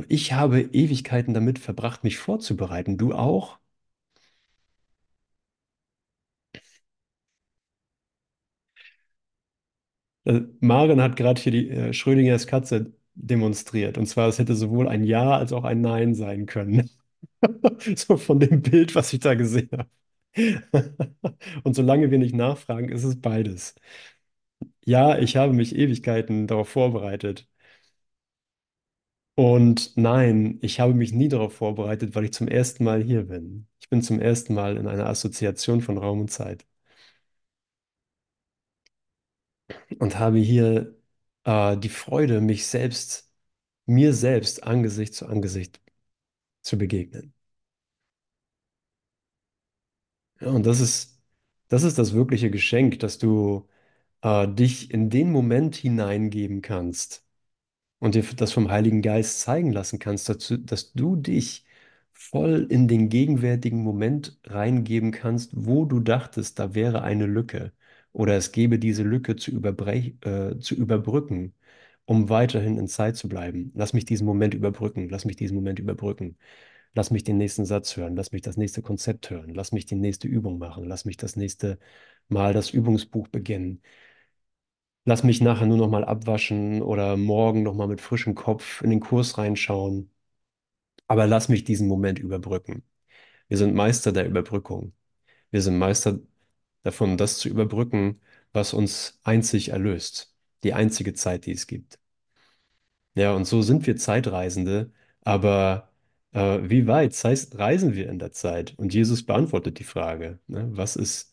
Ich 0.09 0.33
habe 0.33 0.63
Ewigkeiten 0.63 1.35
damit 1.35 1.59
verbracht, 1.59 2.03
mich 2.03 2.17
vorzubereiten. 2.17 2.97
Du 2.97 3.13
auch? 3.15 3.59
Äh, 10.25 10.43
Maren 10.61 11.01
hat 11.03 11.17
gerade 11.17 11.41
hier 11.41 11.53
die 11.53 11.71
äh, 11.71 11.93
Schrödingers 11.93 12.47
Katze 12.47 12.93
demonstriert. 13.19 13.99
Und 13.99 14.07
zwar, 14.07 14.29
es 14.29 14.39
hätte 14.39 14.55
sowohl 14.57 14.89
ein 14.89 15.05
Ja 15.05 15.37
als 15.37 15.53
auch 15.53 15.65
ein 15.65 15.81
Nein 15.81 16.15
sein 16.15 16.47
können. 16.47 16.91
So 17.97 18.17
von 18.17 18.41
dem 18.41 18.63
Bild, 18.63 18.95
was 18.95 19.13
ich 19.13 19.21
da 19.21 19.35
gesehen 19.35 19.71
habe. 19.73 19.91
Und 21.65 21.75
solange 21.75 22.11
wir 22.11 22.19
nicht 22.19 22.35
nachfragen, 22.35 22.89
ist 22.91 23.05
es 23.05 23.21
beides. 23.21 23.75
Ja, 24.85 25.17
ich 25.19 25.37
habe 25.37 25.53
mich 25.53 25.75
Ewigkeiten 25.77 26.47
darauf 26.49 26.69
vorbereitet. 26.69 27.47
Und 29.37 29.97
nein, 29.97 30.59
ich 30.63 30.81
habe 30.81 30.93
mich 30.95 31.13
nie 31.13 31.29
darauf 31.29 31.55
vorbereitet, 31.55 32.15
weil 32.15 32.25
ich 32.25 32.33
zum 32.33 32.49
ersten 32.49 32.83
Mal 32.85 33.03
hier 33.03 33.23
bin. 33.25 33.67
Ich 33.81 33.89
bin 33.89 34.03
zum 34.03 34.21
ersten 34.21 34.53
Mal 34.55 34.77
in 34.77 34.87
einer 34.89 35.07
Assoziation 35.07 35.81
von 35.81 35.97
Raum 35.99 36.21
und 36.21 36.31
Zeit 36.31 36.67
und 39.99 40.19
habe 40.19 40.39
hier 40.39 40.95
äh, 41.49 41.77
die 41.79 41.89
Freude, 41.91 42.41
mich 42.43 42.67
selbst, 42.69 43.31
mir 43.87 44.15
selbst 44.15 44.65
Angesicht 44.65 45.15
zu 45.15 45.27
Angesicht 45.29 45.81
zu 46.63 46.79
begegnen. 46.79 47.35
Ja, 50.41 50.49
und 50.51 50.67
das 50.67 50.81
ist, 50.81 51.21
das 51.69 51.83
ist 51.83 51.99
das 51.99 52.13
wirkliche 52.13 52.51
Geschenk, 52.51 52.99
dass 53.01 53.19
du 53.19 53.69
äh, 54.23 54.49
dich 54.49 54.91
in 54.93 55.11
den 55.11 55.33
Moment 55.33 55.77
hineingeben 55.77 56.63
kannst 56.63 57.27
und 58.01 58.15
dir 58.15 58.25
das 58.37 58.53
vom 58.53 58.71
Heiligen 58.71 59.03
Geist 59.03 59.41
zeigen 59.43 59.73
lassen 59.73 59.99
kannst, 60.01 60.29
dazu, 60.29 60.57
dass 60.59 60.93
du 60.95 61.17
dich 61.17 61.67
voll 62.13 62.67
in 62.71 62.89
den 62.89 63.09
gegenwärtigen 63.11 63.83
Moment 63.83 64.39
reingeben 64.47 65.13
kannst, 65.13 65.53
wo 65.55 65.85
du 65.87 66.01
dachtest, 66.01 66.59
da 66.59 66.75
wäre 66.75 67.03
eine 67.03 67.27
Lücke 67.27 67.73
oder 68.13 68.37
es 68.37 68.53
gäbe 68.53 68.79
diese 68.79 69.03
Lücke 69.03 69.37
zu 69.37 69.53
äh, 69.53 70.59
zu 70.59 70.75
überbrücken, 70.75 71.55
um 72.05 72.29
weiterhin 72.29 72.79
in 72.79 72.89
Zeit 72.89 73.17
zu 73.17 73.29
bleiben. 73.29 73.73
Lass 73.75 73.93
mich 73.93 74.05
diesen 74.05 74.27
Moment 74.27 74.55
überbrücken, 74.55 75.09
lass 75.09 75.25
mich 75.25 75.37
diesen 75.37 75.55
Moment 75.57 75.79
überbrücken. 75.79 76.37
Lass 76.95 77.11
mich 77.11 77.25
den 77.25 77.39
nächsten 77.39 77.65
Satz 77.67 77.97
hören, 77.97 78.17
lass 78.17 78.33
mich 78.33 78.43
das 78.43 78.57
nächste 78.57 78.83
Konzept 78.83 79.31
hören, 79.31 79.55
lass 79.55 79.73
mich 79.73 79.87
die 79.87 79.95
nächste 79.97 80.29
Übung 80.29 80.59
machen, 80.59 80.85
lass 80.85 81.05
mich 81.05 81.17
das 81.17 81.37
nächste 81.37 81.79
Mal 82.29 82.53
das 82.55 82.71
Übungsbuch 82.71 83.29
beginnen. 83.29 83.83
Lass 85.05 85.25
mich 85.25 85.41
nachher 85.41 85.67
nur 85.67 85.79
noch 85.79 85.89
mal 85.89 86.05
abwaschen 86.05 86.83
oder 86.83 87.17
morgen 87.17 87.63
noch 87.63 87.75
mal 87.75 87.89
mit 87.89 88.01
frischem 88.01 88.35
Kopf 88.35 88.83
in 88.83 88.91
den 88.91 89.01
Kurs 89.01 89.39
reinschauen. 89.39 90.11
Aber 91.07 91.27
lass 91.27 91.49
mich 91.49 91.65
diesen 91.65 91.89
Moment 91.89 92.19
überbrücken. 92.19 92.85
Wir 93.49 93.59
sind 93.59 93.75
Meister 93.75 94.13
der 94.13 94.27
Überbrückung. 94.27 94.95
Wir 95.51 95.63
sind 95.63 95.79
Meister 95.79 96.21
davon, 96.83 97.17
das 97.17 97.39
zu 97.39 97.49
überbrücken, 97.49 98.21
was 98.53 98.73
uns 98.75 99.21
einzig 99.25 99.71
erlöst. 99.71 100.35
Die 100.65 100.75
einzige 100.75 101.15
Zeit, 101.15 101.47
die 101.47 101.53
es 101.53 101.67
gibt. 101.67 101.99
Ja, 103.15 103.33
und 103.35 103.45
so 103.47 103.63
sind 103.63 103.87
wir 103.87 103.97
Zeitreisende, 103.97 104.93
aber 105.23 105.91
äh, 106.33 106.61
wie 106.63 106.87
weit 106.87 107.15
sei- 107.15 107.35
reisen 107.53 107.95
wir 107.95 108.09
in 108.09 108.19
der 108.19 108.31
Zeit? 108.33 108.75
Und 108.79 108.95
Jesus 108.95 109.25
beantwortet 109.27 109.79
die 109.79 109.85
Frage, 109.85 110.39
ne? 110.47 110.69
Was 110.77 110.95
ist, 110.97 111.33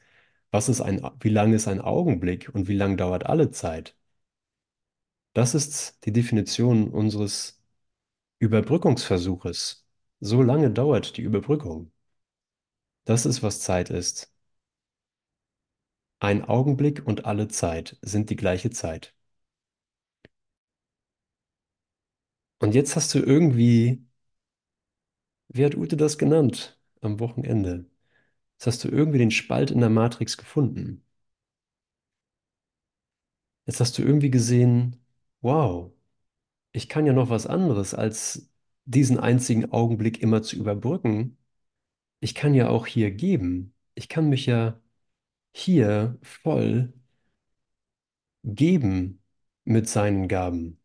was 0.52 0.68
ist 0.70 0.82
ein, 0.82 1.02
wie 1.20 1.30
lang 1.30 1.54
ist 1.54 1.68
ein 1.68 1.82
Augenblick 1.82 2.50
und 2.54 2.68
wie 2.68 2.76
lang 2.76 2.98
dauert 2.98 3.26
alle 3.28 3.52
Zeit? 3.52 3.96
Das 5.34 5.54
ist 5.54 6.04
die 6.06 6.12
Definition 6.12 6.90
unseres 6.90 7.62
Überbrückungsversuches. 8.40 9.86
So 10.22 10.42
lange 10.44 10.72
dauert 10.72 11.18
die 11.18 11.24
Überbrückung. 11.24 11.92
Das 13.06 13.26
ist, 13.26 13.42
was 13.42 13.62
Zeit 13.62 13.90
ist. 13.90 14.32
Ein 16.20 16.44
Augenblick 16.44 17.08
und 17.08 17.24
alle 17.24 17.48
Zeit 17.48 17.96
sind 18.02 18.30
die 18.30 18.36
gleiche 18.36 18.70
Zeit. 18.70 19.14
Und 22.60 22.76
jetzt 22.76 22.96
hast 22.98 23.14
du 23.14 23.20
irgendwie, 23.20 24.06
wie 25.48 25.66
hat 25.66 25.74
Ute 25.76 25.98
das 25.98 26.18
genannt 26.20 26.80
am 27.02 27.20
Wochenende? 27.20 27.90
Jetzt 28.58 28.68
hast 28.68 28.84
du 28.86 28.90
irgendwie 28.90 29.20
den 29.20 29.32
Spalt 29.32 29.72
in 29.72 29.80
der 29.82 29.90
Matrix 29.92 30.38
gefunden. 30.38 31.04
Jetzt 33.66 33.80
hast 33.80 33.98
du 33.98 34.04
irgendwie 34.04 34.30
gesehen, 34.32 34.98
wow, 35.42 35.92
ich 36.74 36.90
kann 36.90 37.06
ja 37.08 37.14
noch 37.14 37.30
was 37.30 37.48
anderes, 37.48 37.94
als 37.96 38.52
diesen 38.86 39.20
einzigen 39.20 39.72
Augenblick 39.74 40.22
immer 40.22 40.44
zu 40.44 40.58
überbrücken. 40.58 41.38
Ich 42.22 42.36
kann 42.36 42.54
ja 42.56 42.70
auch 42.70 42.88
hier 42.88 43.12
geben. 43.12 43.76
Ich 43.96 44.10
kann 44.10 44.30
mich 44.30 44.46
ja 44.48 44.82
hier 45.56 46.18
voll 46.22 46.94
geben 48.46 49.22
mit 49.66 49.90
seinen 49.90 50.28
Gaben. 50.30 50.80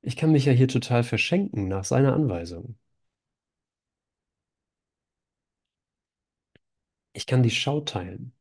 Ich 0.00 0.14
kann 0.16 0.30
mich 0.32 0.44
ja 0.44 0.52
hier 0.52 0.68
total 0.68 1.02
verschenken 1.04 1.66
nach 1.68 1.82
seiner 1.84 2.12
Anweisung. 2.14 2.76
Ich 7.14 7.26
kann 7.26 7.42
die 7.42 7.50
Schau 7.50 7.80
teilen. 7.80 8.34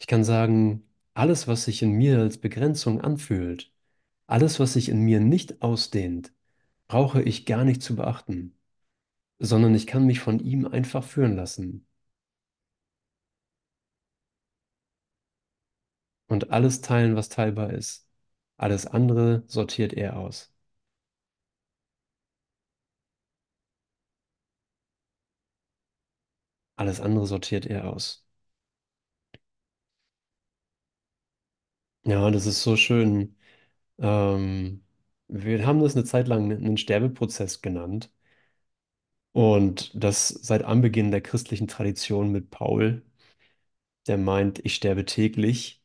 Ich 0.00 0.06
kann 0.08 0.24
sagen, 0.24 0.82
alles, 1.14 1.46
was 1.48 1.64
sich 1.64 1.82
in 1.82 1.92
mir 1.92 2.18
als 2.20 2.38
Begrenzung 2.38 3.00
anfühlt, 3.00 3.72
alles, 4.28 4.60
was 4.60 4.74
sich 4.74 4.88
in 4.90 5.00
mir 5.02 5.20
nicht 5.20 5.62
ausdehnt, 5.62 6.32
brauche 6.88 7.22
ich 7.22 7.46
gar 7.46 7.64
nicht 7.64 7.82
zu 7.82 7.96
beachten, 7.96 8.54
sondern 9.40 9.74
ich 9.74 9.86
kann 9.88 10.06
mich 10.06 10.20
von 10.20 10.38
ihm 10.40 10.66
einfach 10.68 11.02
führen 11.04 11.34
lassen. 11.36 11.86
Und 16.28 16.50
alles 16.50 16.80
teilen, 16.80 17.14
was 17.16 17.28
teilbar 17.28 17.72
ist. 17.74 18.08
Alles 18.56 18.86
andere 18.86 19.44
sortiert 19.48 19.92
er 19.92 20.16
aus. 20.18 20.50
Alles 26.74 27.00
andere 27.00 27.26
sortiert 27.28 27.64
er 27.66 27.84
aus. 27.92 28.26
Ja, 32.04 32.30
das 32.30 32.46
ist 32.46 32.62
so 32.62 32.76
schön. 32.76 33.36
Ähm, 33.98 34.84
wir 35.28 35.66
haben 35.66 35.80
das 35.82 35.96
eine 35.96 36.04
Zeit 36.06 36.28
lang 36.28 36.52
einen 36.52 36.76
Sterbeprozess 36.78 37.62
genannt. 37.62 38.12
Und 39.32 39.90
das 39.94 40.28
seit 40.28 40.62
Anbeginn 40.64 41.10
der 41.10 41.20
christlichen 41.20 41.68
Tradition 41.68 42.30
mit 42.32 42.50
Paul, 42.50 43.02
der 44.06 44.18
meint, 44.18 44.58
ich 44.64 44.74
sterbe 44.74 45.04
täglich. 45.04 45.82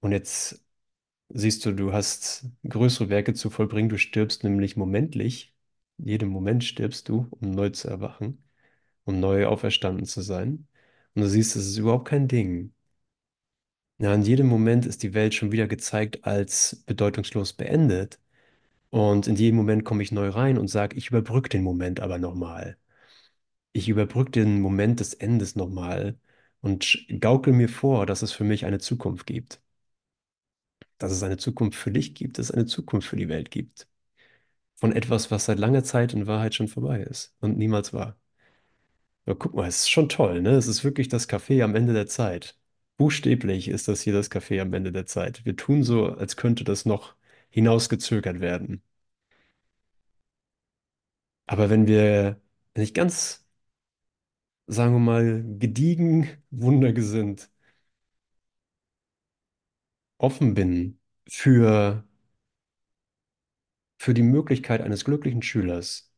Und 0.00 0.12
jetzt 0.12 0.64
siehst 1.30 1.66
du, 1.66 1.72
du 1.72 1.92
hast 1.92 2.46
größere 2.68 3.08
Werke 3.10 3.34
zu 3.34 3.50
vollbringen. 3.50 3.90
Du 3.90 3.98
stirbst 3.98 4.44
nämlich 4.44 4.76
momentlich. 4.76 5.54
Jeden 5.98 6.30
Moment 6.30 6.64
stirbst 6.64 7.08
du, 7.08 7.28
um 7.40 7.52
neu 7.52 7.70
zu 7.70 7.88
erwachen, 7.88 8.44
um 9.04 9.20
neu 9.20 9.46
auferstanden 9.46 10.06
zu 10.06 10.22
sein. 10.22 10.68
Und 11.14 11.22
du 11.24 11.28
siehst, 11.28 11.56
es 11.56 11.66
ist 11.68 11.78
überhaupt 11.78 12.08
kein 12.08 12.28
Ding. 12.28 12.74
Ja, 13.98 14.14
in 14.14 14.22
jedem 14.22 14.46
Moment 14.46 14.86
ist 14.86 15.02
die 15.02 15.14
Welt 15.14 15.34
schon 15.34 15.50
wieder 15.52 15.66
gezeigt 15.68 16.24
als 16.24 16.82
bedeutungslos 16.86 17.52
beendet. 17.54 18.20
Und 18.90 19.26
in 19.28 19.36
jedem 19.36 19.56
Moment 19.56 19.84
komme 19.84 20.02
ich 20.04 20.12
neu 20.12 20.28
rein 20.30 20.58
und 20.58 20.68
sage, 20.68 20.96
ich 20.96 21.08
überbrücke 21.10 21.48
den 21.50 21.62
Moment 21.64 22.00
aber 22.00 22.18
nochmal. 22.18 22.78
Ich 23.74 23.88
überbrücke 23.90 24.30
den 24.30 24.60
Moment 24.62 25.00
des 25.00 25.12
Endes 25.14 25.54
nochmal 25.56 26.18
und 26.62 27.04
gaukel 27.20 27.52
mir 27.52 27.68
vor, 27.68 28.06
dass 28.06 28.22
es 28.22 28.32
für 28.32 28.44
mich 28.44 28.64
eine 28.64 28.78
Zukunft 28.78 29.26
gibt. 29.26 29.60
Dass 30.98 31.12
es 31.12 31.22
eine 31.22 31.36
Zukunft 31.36 31.78
für 31.78 31.92
dich 31.92 32.14
gibt, 32.16 32.36
dass 32.38 32.46
es 32.46 32.50
eine 32.52 32.66
Zukunft 32.66 33.06
für 33.08 33.14
die 33.16 33.28
Welt 33.28 33.50
gibt. 33.52 33.86
Von 34.76 34.92
etwas, 34.92 35.30
was 35.32 35.46
seit 35.46 35.58
langer 35.60 35.84
Zeit 35.84 36.14
in 36.14 36.26
Wahrheit 36.28 36.54
schon 36.56 36.68
vorbei 36.68 37.02
ist 37.02 37.34
und 37.40 37.58
niemals 37.58 37.92
war. 37.94 38.18
Aber 39.26 39.36
guck 39.38 39.54
mal, 39.54 39.68
es 39.68 39.80
ist 39.80 39.90
schon 39.90 40.08
toll, 40.08 40.40
ne? 40.42 40.50
Es 40.52 40.66
ist 40.66 40.84
wirklich 40.84 41.08
das 41.08 41.28
Café 41.28 41.62
am 41.62 41.74
Ende 41.74 41.92
der 41.94 42.06
Zeit. 42.06 42.58
Buchstäblich 42.96 43.68
ist 43.68 43.88
das 43.88 44.00
hier 44.02 44.12
das 44.12 44.30
Café 44.30 44.60
am 44.60 44.72
Ende 44.72 44.92
der 44.92 45.06
Zeit. 45.06 45.44
Wir 45.44 45.56
tun 45.56 45.82
so, 45.82 46.06
als 46.06 46.36
könnte 46.36 46.64
das 46.64 46.84
noch 46.86 47.14
hinausgezögert 47.50 48.40
werden. 48.40 48.82
Aber 51.46 51.70
wenn 51.70 51.86
wir 51.86 52.40
nicht 52.76 52.94
ganz, 52.94 53.43
sagen 54.66 54.92
wir 54.94 54.98
mal, 55.00 55.44
gediegen, 55.58 56.28
wundergesinnt 56.50 57.50
offen 60.18 60.54
bin 60.54 60.98
für, 61.28 62.04
für 63.98 64.14
die 64.14 64.22
Möglichkeit 64.22 64.80
eines 64.82 65.04
glücklichen 65.04 65.42
Schülers, 65.42 66.12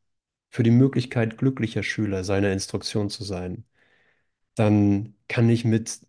für 0.51 0.63
die 0.63 0.71
Möglichkeit 0.71 1.39
glücklicher 1.39 1.83
Schüler 1.83 2.25
seiner 2.25 2.53
Instruktion 2.53 3.11
zu 3.11 3.25
sein, 3.25 3.65
dann 4.57 5.17
kann 5.29 5.51
ich 5.51 5.65
mit 5.65 6.01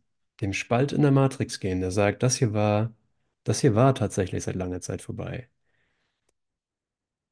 dem 0.41 0.53
Spalt 0.53 0.93
in 0.93 1.03
der 1.03 1.11
Matrix 1.11 1.59
gehen, 1.61 1.81
der 1.81 1.91
sagt, 1.91 2.23
das 2.23 2.37
hier 2.37 2.53
war, 2.53 2.95
das 3.45 3.61
hier 3.61 3.75
war 3.75 3.95
tatsächlich 3.95 4.43
seit 4.45 4.55
langer 4.55 4.81
Zeit 4.81 5.01
vorbei. 5.03 5.49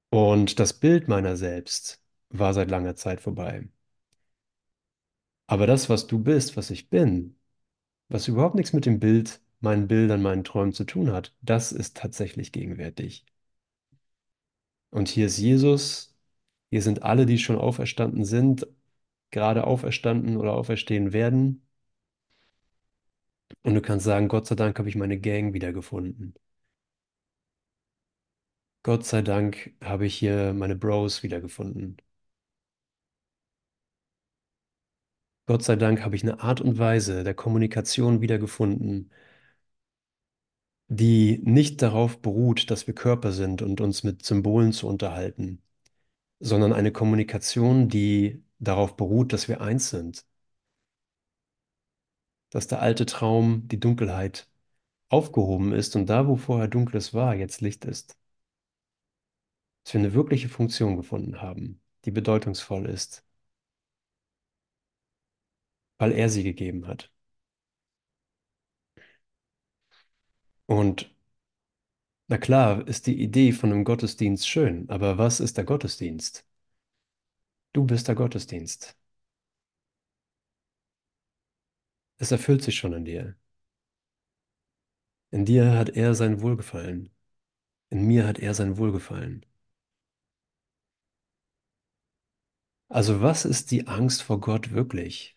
Und 0.10 0.60
das 0.60 0.74
Bild 0.74 1.08
meiner 1.08 1.36
selbst 1.38 2.02
war 2.30 2.54
seit 2.56 2.70
langer 2.72 2.96
Zeit 2.96 3.22
vorbei. 3.22 3.68
Aber 5.48 5.66
das, 5.68 5.90
was 5.90 6.06
du 6.08 6.20
bist, 6.20 6.56
was 6.58 6.70
ich 6.70 6.90
bin, 6.92 7.36
was 8.10 8.28
überhaupt 8.30 8.56
nichts 8.56 8.74
mit 8.74 8.86
dem 8.88 9.00
Bild, 9.00 9.42
meinen 9.62 9.88
Bildern, 9.88 10.22
meinen 10.24 10.44
Träumen 10.46 10.74
zu 10.74 10.86
tun 10.86 11.12
hat, 11.14 11.36
das 11.42 11.72
ist 11.74 11.98
tatsächlich 11.98 12.52
gegenwärtig. 12.54 13.26
Und 14.90 15.10
hier 15.10 15.28
ist 15.28 15.38
Jesus, 15.38 16.16
hier 16.72 16.82
sind 16.82 17.04
alle, 17.04 17.26
die 17.28 17.38
schon 17.40 17.58
auferstanden 17.58 18.26
sind, 18.26 18.68
gerade 19.32 19.66
auferstanden 19.68 20.38
oder 20.38 20.54
auferstehen 20.54 21.14
werden. 21.14 21.64
Und 23.64 23.74
du 23.76 23.82
kannst 23.82 24.06
sagen, 24.06 24.30
Gott 24.30 24.48
sei 24.48 24.56
Dank 24.56 24.80
habe 24.80 24.88
ich 24.90 24.96
meine 24.96 25.20
Gang 25.20 25.54
wiedergefunden. 25.54 26.36
Gott 28.84 29.04
sei 29.06 29.22
Dank 29.22 29.74
habe 29.84 30.06
ich 30.06 30.16
hier 30.16 30.54
meine 30.54 30.76
Bros 30.78 31.24
wiedergefunden. 31.24 31.98
Gott 35.48 35.64
sei 35.64 35.76
Dank 35.76 36.04
habe 36.04 36.16
ich 36.16 36.22
eine 36.24 36.42
Art 36.42 36.62
und 36.62 36.78
Weise 36.78 37.24
der 37.24 37.34
Kommunikation 37.34 38.22
wiedergefunden, 38.22 39.10
die 40.88 41.40
nicht 41.44 41.82
darauf 41.84 42.22
beruht, 42.22 42.70
dass 42.72 42.88
wir 42.88 42.94
Körper 42.96 43.32
sind 43.32 43.62
und 43.62 43.82
uns 43.82 44.04
mit 44.04 44.26
Symbolen 44.26 44.72
zu 44.74 44.88
unterhalten, 44.88 45.62
sondern 46.40 46.74
eine 46.74 46.92
Kommunikation, 46.94 47.90
die 47.90 48.44
darauf 48.60 48.98
beruht, 48.98 49.34
dass 49.34 49.48
wir 49.50 49.62
eins 49.62 49.90
sind, 49.92 50.26
dass 52.50 52.66
der 52.68 52.82
alte 52.82 53.06
Traum, 53.06 53.68
die 53.68 53.80
Dunkelheit 53.80 54.48
aufgehoben 55.10 55.74
ist 55.74 55.96
und 55.98 56.08
da, 56.08 56.28
wo 56.28 56.38
vorher 56.38 56.70
Dunkles 56.70 57.14
war, 57.14 57.36
jetzt 57.36 57.62
Licht 57.62 57.86
ist. 57.86 58.18
Dass 59.84 59.94
wir 59.96 60.00
eine 60.02 60.14
wirkliche 60.14 60.50
Funktion 60.50 60.98
gefunden 60.98 61.42
haben, 61.42 61.82
die 62.06 62.12
bedeutungsvoll 62.12 62.88
ist, 62.88 63.25
weil 65.98 66.12
er 66.14 66.30
sie 66.30 66.44
gegeben 66.44 66.88
hat. 66.88 67.12
Und 70.68 71.10
Na 72.28 72.38
klar, 72.38 72.88
ist 72.88 73.08
die 73.08 73.20
Idee 73.20 73.52
von 73.52 73.72
einem 73.72 73.84
Gottesdienst 73.84 74.48
schön, 74.48 74.88
aber 74.92 75.18
was 75.18 75.40
ist 75.40 75.58
der 75.58 75.64
Gottesdienst? 75.64 76.46
Du 77.74 77.86
bist 77.86 78.08
der 78.08 78.16
Gottesdienst. 78.16 78.98
Es 82.18 82.32
erfüllt 82.34 82.62
sich 82.62 82.76
schon 82.76 82.92
in 82.92 83.06
dir. 83.06 83.36
In 85.30 85.46
dir 85.46 85.74
hat 85.78 85.90
er 85.90 86.16
sein 86.16 86.42
Wohlgefallen. 86.42 87.12
In 87.90 88.08
mir 88.08 88.28
hat 88.28 88.40
er 88.40 88.54
sein 88.54 88.78
Wohlgefallen. 88.78 89.46
Also 92.90 93.22
was 93.22 93.46
ist 93.46 93.70
die 93.70 93.86
Angst 93.86 94.24
vor 94.24 94.40
Gott 94.42 94.72
wirklich? 94.72 95.35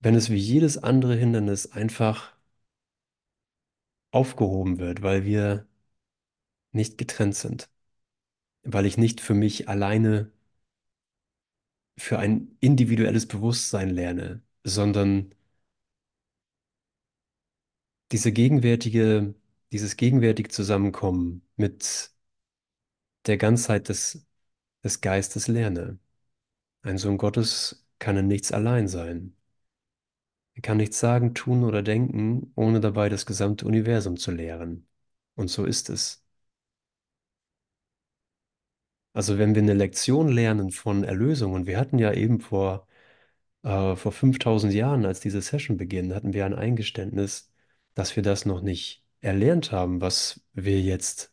Wenn 0.00 0.14
es 0.14 0.30
wie 0.30 0.36
jedes 0.36 0.78
andere 0.78 1.14
Hindernis 1.16 1.72
einfach 1.72 2.32
aufgehoben 4.10 4.78
wird, 4.80 5.02
weil 5.02 5.24
wir 5.24 5.66
nicht 6.72 6.96
getrennt 6.98 7.34
sind, 7.34 7.68
weil 8.64 8.86
ich 8.86 8.98
nicht 8.98 9.20
für 9.20 9.34
mich 9.34 9.68
alleine 9.68 10.32
für 11.98 12.18
ein 12.18 12.56
individuelles 12.60 13.26
Bewusstsein 13.26 13.90
lerne, 13.90 14.42
sondern 14.64 15.34
diese 18.12 18.32
gegenwärtige, 18.32 19.34
dieses 19.72 19.96
gegenwärtige 19.96 20.48
Zusammenkommen 20.48 21.42
mit 21.56 22.10
der 23.26 23.36
Ganzheit 23.36 23.88
des, 23.88 24.26
des 24.84 25.00
Geistes 25.00 25.48
lerne. 25.48 25.98
Ein 26.82 26.98
Sohn 26.98 27.18
Gottes 27.18 27.86
kann 28.00 28.16
in 28.18 28.28
nichts 28.28 28.52
allein 28.52 28.88
sein. 28.88 29.36
Er 30.56 30.62
kann 30.62 30.78
nichts 30.78 30.98
sagen, 30.98 31.34
tun 31.34 31.62
oder 31.62 31.82
denken, 31.84 32.52
ohne 32.56 32.80
dabei 32.80 33.08
das 33.08 33.26
gesamte 33.26 33.64
Universum 33.66 34.16
zu 34.16 34.32
lehren. 34.32 34.88
Und 35.36 35.48
so 35.50 35.64
ist 35.64 35.88
es. 35.90 36.24
Also 39.12 39.38
wenn 39.38 39.54
wir 39.54 39.62
eine 39.62 39.74
Lektion 39.74 40.28
lernen 40.28 40.70
von 40.70 41.02
Erlösung, 41.04 41.52
und 41.54 41.66
wir 41.66 41.78
hatten 41.78 41.98
ja 41.98 42.12
eben 42.12 42.40
vor, 42.40 42.86
äh, 43.64 43.96
vor 43.96 44.12
5000 44.12 44.74
Jahren, 44.74 45.06
als 45.06 45.20
diese 45.20 45.42
Session 45.42 45.76
beginnt, 45.78 46.14
hatten 46.14 46.32
wir 46.34 46.46
ein 46.46 46.54
Eingeständnis, 46.54 47.52
dass 47.94 48.16
wir 48.16 48.22
das 48.24 48.46
noch 48.46 48.62
nicht 48.62 49.04
erlernt 49.22 49.72
haben, 49.72 50.00
was 50.02 50.42
wir 50.54 50.80
jetzt 50.82 51.32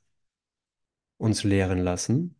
uns 1.17 1.43
lehren 1.43 1.79
lassen. 1.79 2.35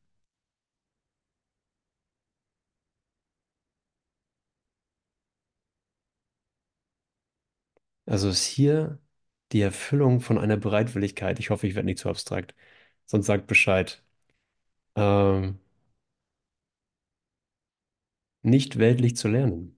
Also 8.06 8.30
ist 8.30 8.46
hier 8.46 9.00
die 9.52 9.62
Erfüllung 9.62 10.20
von 10.22 10.38
einer 10.38 10.58
Bereitwilligkeit. 10.58 11.40
Ich 11.40 11.50
hoffe, 11.50 11.68
ich 11.68 11.76
werde 11.76 11.86
nicht 11.88 12.00
zu 12.00 12.10
abstrakt, 12.10 12.56
sonst 13.06 13.26
sagt 13.28 13.48
Bescheid. 13.48 14.04
Ähm, 14.96 15.60
nicht 18.42 18.78
weltlich 18.80 19.18
zu 19.18 19.28
lernen, 19.28 19.78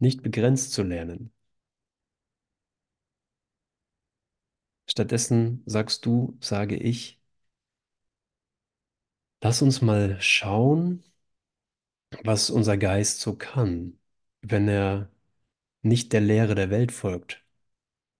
nicht 0.00 0.22
begrenzt 0.24 0.72
zu 0.72 0.82
lernen. 0.82 1.32
Stattdessen 4.86 5.62
sagst 5.64 6.04
du, 6.04 6.36
sage 6.42 6.76
ich, 6.76 7.18
lass 9.42 9.60
uns 9.62 9.82
mal 9.82 10.16
schauen, 10.20 11.04
was 12.24 12.50
unser 12.50 12.76
Geist 12.76 13.20
so 13.20 13.36
kann, 13.36 13.98
wenn 14.42 14.68
er 14.68 15.10
nicht 15.82 16.12
der 16.12 16.20
Lehre 16.22 16.54
der 16.54 16.70
Welt 16.70 16.92
folgt, 16.92 17.44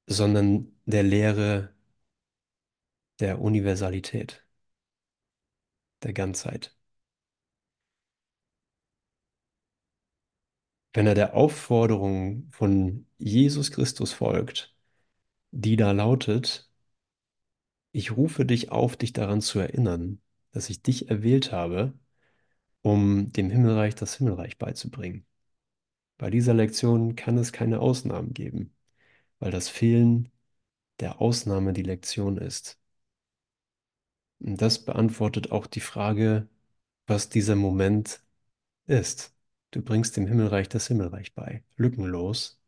sondern 0.07 0.73
der 0.87 1.03
Lehre 1.05 1.75
der 3.21 3.41
Universalität, 3.41 4.45
der 6.03 6.13
Ganzheit. 6.13 6.77
Wenn 10.93 11.07
er 11.09 11.15
der 11.15 11.35
Aufforderung 11.35 12.49
von 12.53 13.07
Jesus 13.19 13.71
Christus 13.73 14.13
folgt, 14.13 14.75
die 15.53 15.77
da 15.77 15.93
lautet, 15.93 16.71
ich 17.93 18.17
rufe 18.17 18.45
dich 18.45 18.71
auf, 18.73 18.97
dich 18.97 19.13
daran 19.13 19.41
zu 19.41 19.59
erinnern, 19.61 20.21
dass 20.53 20.71
ich 20.71 20.83
dich 20.83 21.09
erwählt 21.09 21.53
habe, 21.53 21.95
um 22.83 23.33
dem 23.33 23.51
Himmelreich 23.51 23.95
das 23.95 24.17
Himmelreich 24.17 24.59
beizubringen. 24.59 25.27
Bei 26.19 26.31
dieser 26.31 26.55
Lektion 26.55 27.17
kann 27.17 27.39
es 27.39 27.53
keine 27.53 27.81
Ausnahmen 27.81 28.35
geben, 28.35 28.75
weil 29.41 29.51
das 29.53 29.69
Fehlen 29.69 30.31
der 31.01 31.21
Ausnahme 31.21 31.73
die 31.75 31.83
Lektion 31.83 32.39
ist. 32.39 32.81
Und 34.41 34.61
das 34.61 34.85
beantwortet 34.85 35.51
auch 35.53 35.67
die 35.67 35.81
Frage, 35.81 36.49
was 37.07 37.29
dieser 37.31 37.57
Moment 37.57 38.23
ist. 38.87 39.35
Du 39.73 39.83
bringst 39.83 40.17
dem 40.19 40.27
Himmelreich 40.29 40.69
das 40.71 40.89
Himmelreich 40.89 41.35
bei, 41.35 41.65
lückenlos, 41.77 42.61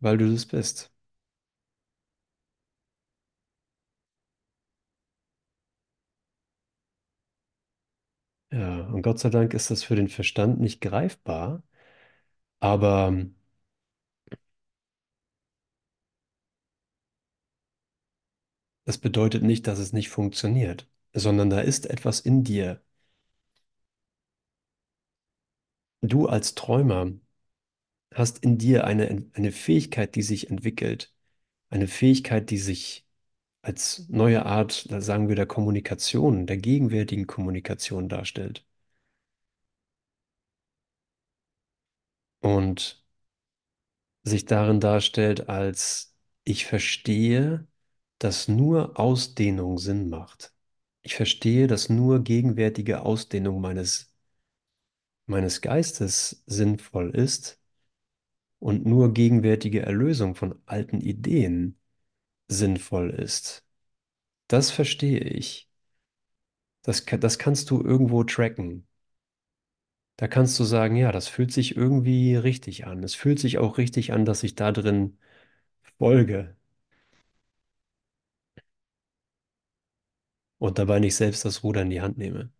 weil 0.00 0.18
du 0.18 0.30
das 0.30 0.46
bist. 0.46 0.90
Ja, 8.50 8.86
und 8.88 9.00
Gott 9.02 9.18
sei 9.18 9.28
Dank 9.30 9.52
ist 9.54 9.70
das 9.70 9.82
für 9.82 9.94
den 9.96 10.08
Verstand 10.08 10.60
nicht 10.60 10.80
greifbar, 10.82 11.62
aber 12.60 13.12
das 18.86 18.98
bedeutet 18.98 19.42
nicht, 19.44 19.66
dass 19.68 19.78
es 19.78 19.92
nicht 19.92 20.08
funktioniert, 20.08 20.88
sondern 21.12 21.48
da 21.50 21.60
ist 21.60 21.86
etwas 21.86 22.18
in 22.20 22.42
dir. 22.44 22.82
Du 26.00 26.26
als 26.26 26.56
Träumer 26.56 27.12
hast 28.14 28.40
in 28.44 28.58
dir 28.58 28.84
eine, 28.86 29.30
eine 29.34 29.52
Fähigkeit, 29.52 30.14
die 30.14 30.22
sich 30.22 30.50
entwickelt, 30.50 31.14
eine 31.70 31.88
Fähigkeit, 31.88 32.50
die 32.50 32.58
sich 32.58 33.07
als 33.62 34.08
neue 34.08 34.44
Art, 34.46 34.86
sagen 34.98 35.28
wir, 35.28 35.36
der 35.36 35.46
Kommunikation, 35.46 36.46
der 36.46 36.56
gegenwärtigen 36.56 37.26
Kommunikation 37.28 38.08
darstellt. 38.08 38.64
Und 42.40 43.04
sich 44.22 44.44
darin 44.46 44.80
darstellt 44.80 45.48
als 45.48 46.14
ich 46.44 46.66
verstehe, 46.66 47.66
dass 48.18 48.48
nur 48.48 48.98
Ausdehnung 48.98 49.78
Sinn 49.78 50.08
macht. 50.08 50.52
Ich 51.02 51.14
verstehe, 51.16 51.66
dass 51.66 51.88
nur 51.88 52.22
gegenwärtige 52.24 53.02
Ausdehnung 53.02 53.60
meines, 53.60 54.12
meines 55.26 55.60
Geistes 55.60 56.42
sinnvoll 56.46 57.10
ist 57.10 57.60
und 58.58 58.86
nur 58.86 59.12
gegenwärtige 59.14 59.82
Erlösung 59.82 60.34
von 60.34 60.60
alten 60.66 61.00
Ideen 61.00 61.77
sinnvoll 62.48 63.10
ist. 63.10 63.64
Das 64.48 64.70
verstehe 64.72 65.20
ich. 65.20 65.68
Das, 66.82 67.04
das 67.04 67.38
kannst 67.38 67.70
du 67.70 67.80
irgendwo 67.84 68.24
tracken. 68.24 68.84
Da 70.16 70.26
kannst 70.28 70.58
du 70.60 70.64
sagen, 70.64 70.96
ja, 70.96 71.12
das 71.12 71.28
fühlt 71.28 71.50
sich 71.52 71.74
irgendwie 71.76 72.34
richtig 72.36 72.86
an. 72.86 73.02
Es 73.04 73.14
fühlt 73.14 73.38
sich 73.38 73.56
auch 73.58 73.78
richtig 73.78 74.12
an, 74.12 74.24
dass 74.26 74.42
ich 74.42 74.54
da 74.56 74.70
drin 74.72 75.16
folge 75.98 76.56
und 80.58 80.78
dabei 80.78 81.00
nicht 81.00 81.16
selbst 81.16 81.44
das 81.44 81.62
Ruder 81.64 81.82
in 81.82 81.90
die 81.90 82.00
Hand 82.00 82.16
nehme. 82.18 82.50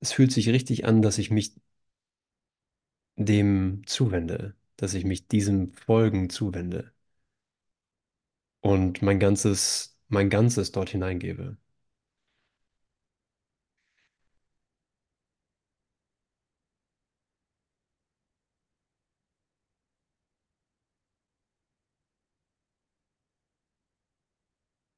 Es 0.00 0.12
fühlt 0.12 0.30
sich 0.32 0.48
richtig 0.50 0.84
an, 0.84 1.00
dass 1.02 1.16
ich 1.18 1.30
mich 1.30 1.52
dem 3.16 3.82
zuwende, 3.86 4.56
dass 4.76 4.94
ich 4.94 5.04
mich 5.04 5.28
diesem 5.28 5.72
Folgen 5.74 6.28
zuwende 6.30 6.92
und 8.60 9.02
mein 9.02 9.18
ganzes, 9.18 9.98
mein 10.08 10.30
Ganzes 10.30 10.72
dort 10.72 10.90
hineingebe. 10.90 11.56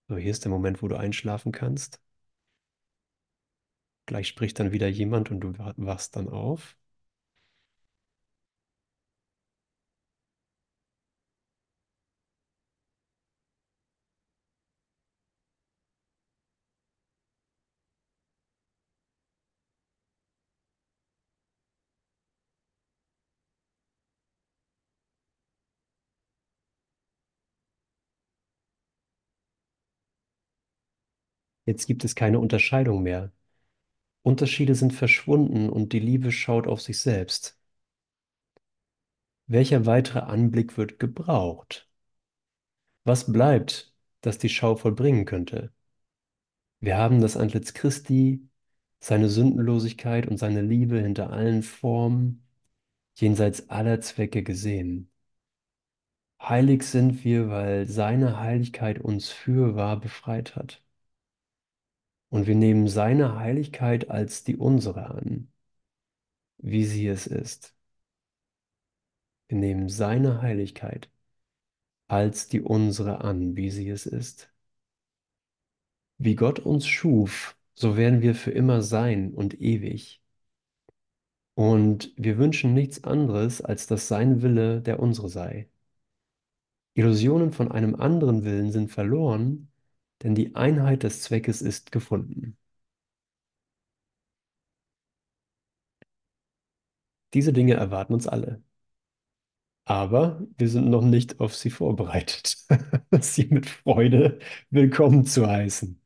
So, 0.08 0.16
hier 0.16 0.30
ist 0.30 0.44
der 0.44 0.50
Moment, 0.52 0.80
wo 0.82 0.86
du 0.88 0.94
einschlafen 0.96 1.50
kannst. 1.52 2.00
Gleich 4.06 4.28
spricht 4.28 4.60
dann 4.60 4.70
wieder 4.70 4.86
jemand 4.86 5.32
und 5.32 5.40
du 5.40 5.58
wachst 5.58 6.14
dann 6.14 6.28
auf. 6.28 6.76
Jetzt 31.72 31.86
gibt 31.86 32.04
es 32.04 32.14
keine 32.14 32.38
Unterscheidung 32.38 33.02
mehr. 33.02 33.32
Unterschiede 34.22 34.74
sind 34.74 34.92
verschwunden 34.92 35.70
und 35.70 35.94
die 35.94 36.00
Liebe 36.00 36.30
schaut 36.30 36.66
auf 36.66 36.82
sich 36.82 37.00
selbst. 37.00 37.58
Welcher 39.46 39.86
weitere 39.86 40.18
Anblick 40.18 40.76
wird 40.76 40.98
gebraucht? 40.98 41.88
Was 43.04 43.32
bleibt, 43.32 43.94
das 44.20 44.36
die 44.36 44.50
Schau 44.50 44.76
vollbringen 44.76 45.24
könnte? 45.24 45.72
Wir 46.80 46.98
haben 46.98 47.22
das 47.22 47.38
Antlitz 47.38 47.72
Christi, 47.72 48.46
seine 49.00 49.30
Sündenlosigkeit 49.30 50.26
und 50.28 50.36
seine 50.36 50.60
Liebe 50.60 51.00
hinter 51.00 51.30
allen 51.30 51.62
Formen, 51.62 52.46
jenseits 53.14 53.70
aller 53.70 54.02
Zwecke 54.02 54.42
gesehen. 54.42 55.10
Heilig 56.42 56.82
sind 56.82 57.24
wir, 57.24 57.48
weil 57.48 57.86
seine 57.88 58.38
Heiligkeit 58.40 58.98
uns 58.98 59.30
fürwahr 59.30 59.98
befreit 59.98 60.54
hat. 60.54 60.82
Und 62.32 62.46
wir 62.46 62.54
nehmen 62.54 62.88
seine 62.88 63.38
Heiligkeit 63.38 64.10
als 64.10 64.42
die 64.42 64.56
unsere 64.56 65.10
an, 65.10 65.52
wie 66.56 66.84
sie 66.86 67.06
es 67.06 67.26
ist. 67.26 67.74
Wir 69.48 69.58
nehmen 69.58 69.90
seine 69.90 70.40
Heiligkeit 70.40 71.10
als 72.08 72.48
die 72.48 72.62
unsere 72.62 73.20
an, 73.22 73.56
wie 73.56 73.70
sie 73.70 73.90
es 73.90 74.06
ist. 74.06 74.50
Wie 76.16 76.34
Gott 76.34 76.58
uns 76.58 76.86
schuf, 76.86 77.54
so 77.74 77.98
werden 77.98 78.22
wir 78.22 78.34
für 78.34 78.50
immer 78.50 78.80
sein 78.80 79.34
und 79.34 79.60
ewig. 79.60 80.22
Und 81.54 82.14
wir 82.16 82.38
wünschen 82.38 82.72
nichts 82.72 83.04
anderes, 83.04 83.60
als 83.60 83.86
dass 83.86 84.08
sein 84.08 84.40
Wille 84.42 84.80
der 84.80 85.00
unsere 85.00 85.28
sei. 85.28 85.68
Illusionen 86.94 87.52
von 87.52 87.70
einem 87.70 87.94
anderen 87.94 88.44
Willen 88.44 88.72
sind 88.72 88.90
verloren, 88.90 89.71
denn 90.22 90.34
die 90.34 90.54
Einheit 90.56 91.02
des 91.02 91.22
Zweckes 91.22 91.62
ist 91.62 91.92
gefunden. 91.92 92.56
Diese 97.34 97.52
Dinge 97.52 97.74
erwarten 97.74 98.14
uns 98.14 98.26
alle. 98.28 98.62
Aber 99.84 100.46
wir 100.58 100.68
sind 100.68 100.88
noch 100.90 101.02
nicht 101.04 101.40
auf 101.40 101.54
sie 101.56 101.70
vorbereitet, 101.70 102.56
sie 103.20 103.46
mit 103.50 103.66
Freude 103.66 104.38
willkommen 104.70 105.24
zu 105.26 105.46
heißen. 105.48 106.00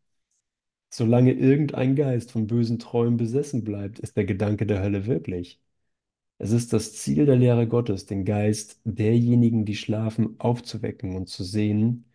Solange 0.90 1.32
irgendein 1.34 1.96
Geist 1.96 2.32
von 2.32 2.46
bösen 2.48 2.78
Träumen 2.80 3.16
besessen 3.18 3.64
bleibt, 3.64 3.98
ist 4.00 4.16
der 4.16 4.24
Gedanke 4.26 4.66
der 4.66 4.82
Hölle 4.82 5.06
wirklich. 5.06 5.60
Es 6.38 6.52
ist 6.52 6.72
das 6.72 6.94
Ziel 6.94 7.26
der 7.26 7.36
Lehre 7.36 7.68
Gottes, 7.68 8.06
den 8.06 8.24
Geist 8.24 8.80
derjenigen, 8.84 9.64
die 9.66 9.76
schlafen, 9.76 10.40
aufzuwecken 10.40 11.16
und 11.16 11.28
zu 11.28 11.44
sehen, 11.44 12.06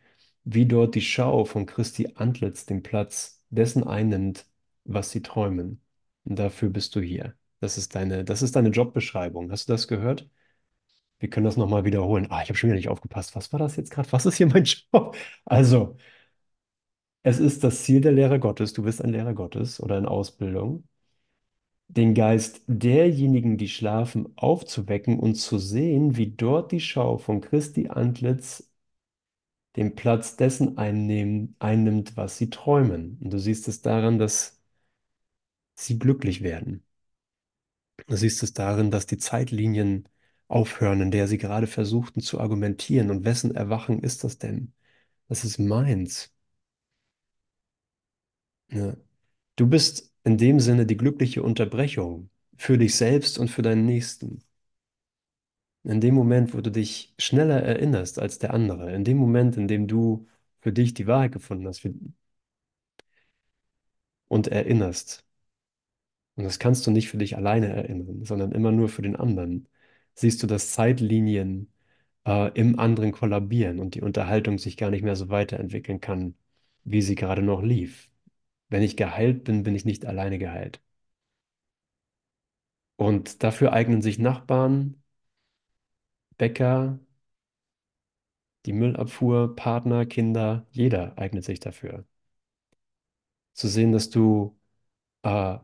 wie 0.43 0.65
dort 0.65 0.95
die 0.95 1.01
Schau 1.01 1.45
von 1.45 1.65
Christi 1.65 2.13
Antlitz 2.15 2.65
den 2.65 2.83
Platz 2.83 3.43
dessen 3.49 3.83
einnimmt, 3.85 4.45
was 4.83 5.11
sie 5.11 5.21
träumen. 5.21 5.81
Und 6.23 6.37
dafür 6.39 6.69
bist 6.69 6.95
du 6.95 7.01
hier. 7.01 7.35
Das 7.59 7.77
ist 7.77 7.95
deine, 7.95 8.23
das 8.25 8.41
ist 8.41 8.55
deine 8.55 8.69
Jobbeschreibung. 8.69 9.51
Hast 9.51 9.69
du 9.69 9.73
das 9.73 9.87
gehört? 9.87 10.29
Wir 11.19 11.29
können 11.29 11.45
das 11.45 11.57
nochmal 11.57 11.85
wiederholen. 11.85 12.27
Ah, 12.31 12.41
ich 12.43 12.49
habe 12.49 12.57
schon 12.57 12.69
wieder 12.69 12.77
nicht 12.77 12.89
aufgepasst. 12.89 13.35
Was 13.35 13.53
war 13.53 13.59
das 13.59 13.75
jetzt 13.77 13.91
gerade? 13.91 14.11
Was 14.11 14.25
ist 14.25 14.37
hier 14.37 14.47
mein 14.47 14.63
Job? 14.93 15.15
Also, 15.45 15.97
es 17.23 17.39
ist 17.39 17.63
das 17.63 17.83
Ziel 17.83 17.99
der 18.01 18.11
Lehre 18.11 18.39
Gottes. 18.39 18.73
Du 18.73 18.83
bist 18.83 19.03
ein 19.03 19.09
Lehrer 19.11 19.33
Gottes 19.33 19.79
oder 19.81 19.97
in 19.97 20.05
Ausbildung 20.05 20.83
den 21.87 22.13
Geist 22.15 22.63
derjenigen, 22.67 23.57
die 23.57 23.67
schlafen, 23.69 24.29
aufzuwecken 24.37 25.19
und 25.19 25.35
zu 25.35 25.57
sehen, 25.59 26.15
wie 26.17 26.31
dort 26.31 26.71
die 26.71 26.79
Schau 26.79 27.17
von 27.17 27.41
Christi 27.41 27.89
Antlitz 27.89 28.70
den 29.75 29.95
Platz 29.95 30.35
dessen 30.37 30.77
einnehmen, 30.77 31.55
einnimmt, 31.59 32.17
was 32.17 32.37
sie 32.37 32.49
träumen. 32.49 33.17
Und 33.21 33.31
du 33.33 33.39
siehst 33.39 33.67
es 33.67 33.81
daran, 33.81 34.19
dass 34.19 34.59
sie 35.75 35.99
glücklich 35.99 36.41
werden. 36.43 36.85
Du 38.07 38.15
siehst 38.15 38.43
es 38.43 38.53
darin, 38.53 38.91
dass 38.91 39.05
die 39.07 39.17
Zeitlinien 39.17 40.07
aufhören, 40.47 41.01
in 41.01 41.09
der 41.11 41.27
sie 41.27 41.37
gerade 41.39 41.65
versuchten 41.67 42.21
zu 42.21 42.39
argumentieren. 42.39 43.09
Und 43.11 43.25
wessen 43.25 43.55
Erwachen 43.55 43.99
ist 44.03 44.23
das 44.23 44.37
denn? 44.37 44.73
Das 45.27 45.43
ist 45.45 45.59
meins. 45.59 46.33
Ja. 48.71 48.95
Du 49.57 49.67
bist 49.67 50.13
in 50.25 50.37
dem 50.39 50.59
Sinne 50.61 50.85
die 50.87 50.97
glückliche 50.97 51.43
Unterbrechung 51.43 52.29
für 52.57 52.77
dich 52.79 52.95
selbst 52.95 53.39
und 53.39 53.49
für 53.49 53.61
deinen 53.63 53.85
Nächsten. 53.85 54.43
In 55.83 56.01
dem 56.01 56.15
Moment, 56.15 56.53
wo 56.55 56.61
du 56.61 56.71
dich 56.71 57.13
schneller 57.19 57.61
erinnerst 57.61 58.17
als 58.19 58.39
der 58.39 58.53
andere, 58.53 58.93
in 58.93 59.03
dem 59.03 59.17
Moment, 59.17 59.57
in 59.57 59.67
dem 59.67 59.87
du 59.87 60.27
für 60.59 60.71
dich 60.73 60.93
die 60.95 61.07
Wahrheit 61.07 61.31
gefunden 61.33 61.67
hast 61.67 61.83
und 64.29 64.47
erinnerst, 64.47 65.23
und 66.35 66.43
das 66.45 66.59
kannst 66.59 66.85
du 66.87 66.91
nicht 66.91 67.09
für 67.09 67.17
dich 67.17 67.35
alleine 67.37 67.67
erinnern, 67.67 68.23
sondern 68.25 68.51
immer 68.51 68.71
nur 68.71 68.89
für 68.89 69.01
den 69.01 69.15
anderen, 69.15 69.67
siehst 70.15 70.41
du, 70.43 70.47
dass 70.47 70.71
Zeitlinien 70.71 71.71
äh, 72.25 72.51
im 72.59 72.79
anderen 72.79 73.11
kollabieren 73.11 73.79
und 73.79 73.95
die 73.95 74.01
Unterhaltung 74.01 74.57
sich 74.57 74.77
gar 74.77 74.89
nicht 74.91 75.03
mehr 75.03 75.15
so 75.15 75.29
weiterentwickeln 75.29 75.99
kann, 76.01 76.35
wie 76.83 77.01
sie 77.01 77.15
gerade 77.15 77.41
noch 77.43 77.61
lief. 77.63 78.09
Wenn 78.69 78.83
ich 78.83 78.97
geheilt 78.97 79.43
bin, 79.45 79.63
bin 79.63 79.75
ich 79.75 79.85
nicht 79.85 80.05
alleine 80.05 80.39
geheilt. 80.39 80.81
Und 82.95 83.43
dafür 83.43 83.73
eignen 83.73 84.01
sich 84.01 84.17
Nachbarn, 84.19 85.00
Bäcker, 86.41 86.99
die 88.65 88.73
Müllabfuhr, 88.73 89.55
Partner, 89.55 90.05
Kinder, 90.07 90.65
jeder 90.71 91.15
eignet 91.19 91.43
sich 91.45 91.59
dafür. 91.59 92.05
Zu 93.53 93.67
sehen, 93.67 93.91
dass 93.91 94.09
du 94.09 94.57
äh, 95.23 95.59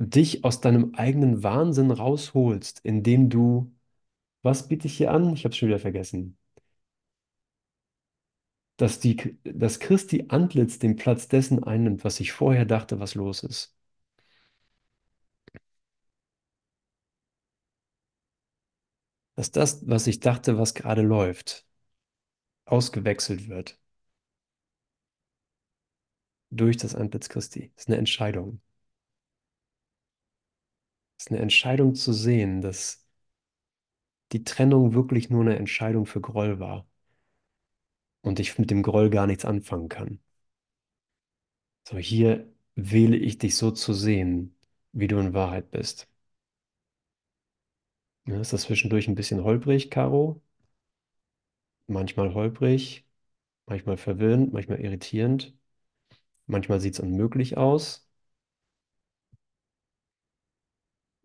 dich 0.00 0.44
aus 0.44 0.60
deinem 0.62 0.94
eigenen 0.96 1.42
Wahnsinn 1.44 1.90
rausholst, 1.92 2.80
indem 2.84 3.30
du, 3.30 3.74
was 4.42 4.68
biete 4.68 4.88
ich 4.88 4.96
hier 4.98 5.12
an? 5.12 5.34
Ich 5.34 5.44
habe 5.44 5.52
es 5.52 5.58
schon 5.58 5.68
wieder 5.70 5.80
vergessen. 5.80 6.38
Dass, 8.76 9.00
die, 9.00 9.36
dass 9.44 9.80
Christi 9.80 10.26
Antlitz 10.28 10.78
den 10.78 10.94
Platz 10.96 11.26
dessen 11.28 11.62
einnimmt, 11.64 12.04
was 12.04 12.20
ich 12.20 12.30
vorher 12.32 12.64
dachte, 12.64 12.98
was 13.00 13.14
los 13.16 13.42
ist. 13.44 13.74
Dass 19.36 19.50
das, 19.52 19.86
was 19.88 20.06
ich 20.08 20.18
dachte, 20.20 20.58
was 20.58 20.74
gerade 20.74 21.02
läuft, 21.02 21.64
ausgewechselt 22.66 23.48
wird 23.48 23.78
durch 26.50 26.76
das 26.78 26.94
Antlitz 26.94 27.28
Christi. 27.28 27.70
Das 27.74 27.84
ist 27.84 27.88
eine 27.88 27.98
Entscheidung. 27.98 28.60
Das 31.16 31.26
ist 31.26 31.32
eine 31.32 31.40
Entscheidung 31.40 31.94
zu 31.96 32.12
sehen, 32.12 32.60
dass 32.60 33.04
die 34.32 34.44
Trennung 34.44 34.92
wirklich 34.92 35.30
nur 35.30 35.40
eine 35.40 35.56
Entscheidung 35.56 36.04
für 36.04 36.20
Groll 36.20 36.58
war 36.60 36.86
und 38.22 38.40
ich 38.40 38.58
mit 38.58 38.70
dem 38.72 38.82
Groll 38.82 39.08
gar 39.10 39.26
nichts 39.28 39.44
anfangen 39.44 39.88
kann. 39.88 40.18
So, 41.88 41.96
hier 41.98 42.46
wähle 42.74 43.16
ich 43.16 43.38
dich 43.38 43.56
so 43.56 43.70
zu 43.70 43.92
sehen, 43.94 44.54
wie 44.92 45.08
du 45.08 45.18
in 45.18 45.32
Wahrheit 45.34 45.70
bist. 45.70 46.08
Ja, 48.26 48.38
ist 48.40 48.52
das 48.52 48.62
zwischendurch 48.64 49.08
ein 49.08 49.14
bisschen 49.14 49.42
holprig, 49.44 49.90
Caro? 49.90 50.42
Manchmal 51.86 52.34
holprig, 52.34 53.06
manchmal 53.66 53.96
verwirrend, 53.98 54.52
manchmal 54.54 54.80
irritierend. 54.80 55.56
Manchmal 56.46 56.80
sieht 56.80 56.94
es 56.94 57.00
unmöglich 57.00 57.56
aus. 57.58 58.08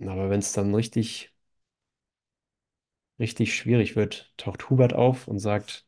Aber 0.02 0.30
wenn 0.30 0.40
es 0.40 0.52
dann 0.54 0.74
richtig, 0.76 1.34
richtig 3.20 3.56
schwierig 3.56 3.96
wird, 3.96 4.34
taucht 4.38 4.72
Hubert 4.72 4.94
auf 4.94 5.28
und 5.28 5.38
sagt, 5.38 5.86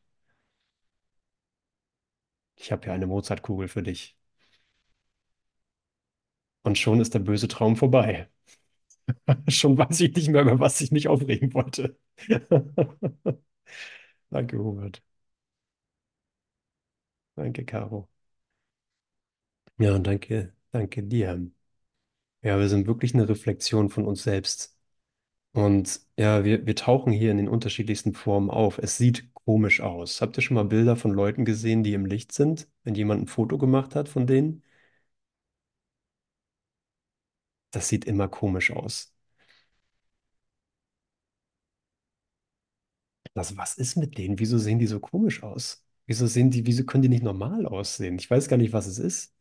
ich 2.55 2.71
habe 2.71 2.85
hier 2.85 2.93
eine 2.93 3.07
Mozartkugel 3.07 3.67
für 3.67 3.83
dich. 3.83 4.17
Und 6.63 6.77
schon 6.79 6.99
ist 6.99 7.13
der 7.13 7.19
böse 7.19 7.47
Traum 7.47 7.75
vorbei. 7.75 8.27
Schon 9.47 9.77
weiß 9.77 9.99
ich 10.01 10.15
nicht 10.15 10.29
mehr, 10.29 10.41
über 10.43 10.59
was 10.59 10.81
ich 10.81 10.91
mich 10.91 11.07
aufregen 11.07 11.53
wollte. 11.53 11.97
Danke, 14.31 14.57
Hubert. 14.57 15.01
Danke, 17.35 17.65
Caro. 17.65 18.07
Ja, 19.77 19.95
und 19.95 20.05
danke, 20.07 20.53
danke 20.71 21.03
dir. 21.03 21.49
Ja, 22.43 22.59
wir 22.59 22.69
sind 22.69 22.87
wirklich 22.87 23.13
eine 23.13 23.29
Reflexion 23.29 23.89
von 23.89 24.05
uns 24.05 24.23
selbst. 24.23 24.77
Und 25.53 26.01
ja, 26.17 26.43
wir, 26.45 26.65
wir 26.67 26.75
tauchen 26.75 27.13
hier 27.13 27.31
in 27.31 27.37
den 27.37 27.49
unterschiedlichsten 27.49 28.13
Formen 28.13 28.49
auf. 28.51 28.77
Es 28.79 28.97
sieht 28.97 29.33
komisch 29.35 29.81
aus. 29.81 30.21
Habt 30.21 30.37
ihr 30.37 30.43
schon 30.43 30.55
mal 30.55 30.65
Bilder 30.65 30.95
von 30.97 31.11
Leuten 31.13 31.45
gesehen, 31.45 31.83
die 31.83 31.93
im 31.93 32.05
Licht 32.05 32.31
sind, 32.33 32.69
wenn 32.83 32.95
jemand 32.95 33.23
ein 33.23 33.27
Foto 33.27 33.57
gemacht 33.57 33.95
hat 33.95 34.09
von 34.09 34.27
denen? 34.27 34.63
Das 37.71 37.89
sieht 37.89 38.05
immer 38.05 38.27
komisch 38.29 38.71
aus. 38.71 39.13
Also, 43.33 43.57
was 43.57 43.75
ist 43.77 43.95
mit 43.97 44.17
denen? 44.17 44.39
Wieso 44.39 44.57
sehen 44.57 44.79
die 44.79 44.87
so 44.87 44.99
komisch 44.99 45.43
aus? 45.43 45.85
Wieso 46.05 46.27
sehen 46.27 46.51
die, 46.51 46.65
wieso 46.65 46.83
können 46.85 47.01
die 47.03 47.09
nicht 47.09 47.23
normal 47.23 47.65
aussehen? 47.65 48.17
Ich 48.19 48.29
weiß 48.29 48.47
gar 48.47 48.57
nicht, 48.57 48.73
was 48.73 48.87
es 48.87 48.99
ist. 48.99 49.33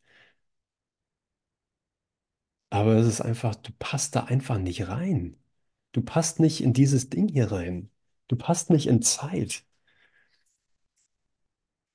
Aber 2.69 2.95
es 2.95 3.05
ist 3.07 3.21
einfach, 3.21 3.55
du 3.55 3.71
passt 3.79 4.15
da 4.15 4.23
einfach 4.25 4.57
nicht 4.57 4.87
rein. 4.87 5.37
Du 5.93 6.01
passt 6.01 6.39
nicht 6.39 6.61
in 6.61 6.73
dieses 6.73 7.09
Ding 7.09 7.27
hier 7.29 7.51
rein. 7.51 7.89
Du 8.27 8.35
passt 8.37 8.69
nicht 8.69 8.87
in 8.87 9.01
Zeit. 9.01 9.63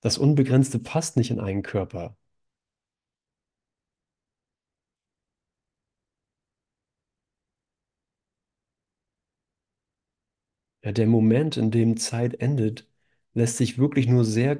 Das 0.01 0.17
Unbegrenzte 0.17 0.79
passt 0.79 1.19
nicht 1.19 1.31
in 1.31 1.39
einen 1.39 1.63
Körper. 1.63 2.17
Ja, 10.87 10.93
der 10.93 11.07
Moment, 11.07 11.57
in 11.59 11.71
dem 11.71 11.97
Zeit 11.99 12.41
endet, 12.41 12.89
lässt 13.35 13.59
sich 13.59 13.77
wirklich 13.79 14.07
nur 14.09 14.25
sehr, 14.25 14.59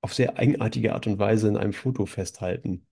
auf 0.00 0.14
sehr 0.14 0.38
eigenartige 0.38 0.94
Art 0.94 1.06
und 1.08 1.18
Weise 1.18 1.48
in 1.48 1.56
einem 1.56 1.72
Foto 1.72 2.06
festhalten. 2.06 2.86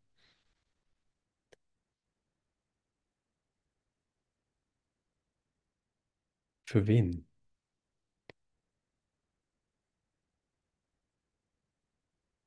Für 6.65 6.87
wen? 6.87 7.27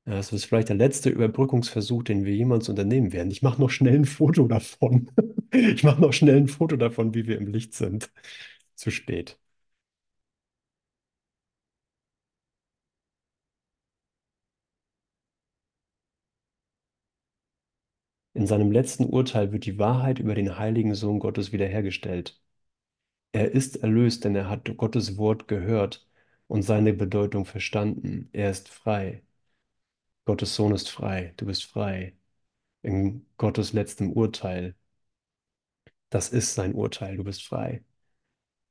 Das 0.06 0.32
ist 0.32 0.44
vielleicht 0.44 0.68
der 0.68 0.76
letzte 0.76 1.08
Überbrückungsversuch, 1.10 2.02
den 2.04 2.24
wir 2.26 2.34
jemals 2.34 2.68
unternehmen 2.68 3.12
werden. 3.12 3.30
Ich 3.30 3.40
mache 3.42 3.60
noch 3.60 3.70
schnell 3.70 3.94
ein 3.94 4.04
Foto 4.04 4.46
davon. 4.46 5.10
Ich 5.56 5.84
mache 5.84 6.00
noch 6.00 6.12
schnell 6.12 6.36
ein 6.38 6.48
Foto 6.48 6.74
davon, 6.76 7.14
wie 7.14 7.28
wir 7.28 7.38
im 7.38 7.46
Licht 7.46 7.74
sind. 7.74 8.10
Zu 8.74 8.90
spät. 8.90 9.38
In 18.34 18.46
seinem 18.46 18.70
letzten 18.70 19.06
Urteil 19.06 19.50
wird 19.52 19.64
die 19.64 19.78
Wahrheit 19.78 20.18
über 20.18 20.34
den 20.34 20.58
heiligen 20.58 20.94
Sohn 20.94 21.20
Gottes 21.20 21.52
wiederhergestellt. 21.52 22.40
Er 23.32 23.52
ist 23.52 23.76
erlöst, 23.78 24.24
denn 24.24 24.34
er 24.36 24.48
hat 24.48 24.76
Gottes 24.76 25.16
Wort 25.18 25.48
gehört 25.48 26.08
und 26.48 26.62
seine 26.62 26.92
Bedeutung 26.94 27.44
verstanden. 27.46 28.28
Er 28.32 28.50
ist 28.50 28.68
frei. 28.68 29.22
Gottes 30.26 30.54
Sohn 30.54 30.72
ist 30.74 30.90
frei. 30.90 31.32
Du 31.38 31.46
bist 31.46 31.64
frei. 31.64 32.14
In 32.82 33.26
Gottes 33.38 33.72
letztem 33.74 34.12
Urteil. 34.12 34.76
Das 36.10 36.30
ist 36.30 36.54
sein 36.54 36.74
Urteil. 36.74 37.16
Du 37.18 37.24
bist 37.24 37.44
frei. 37.44 37.84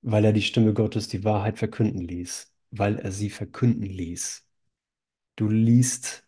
Weil 0.02 0.26
er 0.26 0.34
die 0.34 0.42
Stimme 0.44 0.74
Gottes 0.74 1.08
die 1.10 1.24
Wahrheit 1.26 1.60
verkünden 1.60 2.02
ließ. 2.02 2.54
Weil 2.72 3.00
er 3.00 3.12
sie 3.12 3.30
verkünden 3.30 3.84
ließ. 3.86 4.48
Du 5.36 5.50
liest 5.50 6.26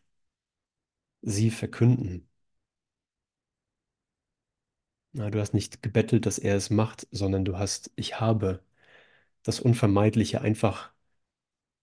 sie 1.21 1.51
verkünden. 1.51 2.29
Du 5.15 5.39
hast 5.39 5.53
nicht 5.55 5.81
gebettelt, 5.81 6.25
dass 6.27 6.37
er 6.37 6.55
es 6.55 6.69
macht, 6.69 7.07
sondern 7.11 7.43
du 7.45 7.57
hast, 7.57 7.89
ich 7.95 8.19
habe 8.19 8.61
das 9.43 9.59
Unvermeidliche 9.61 10.41
einfach 10.41 10.91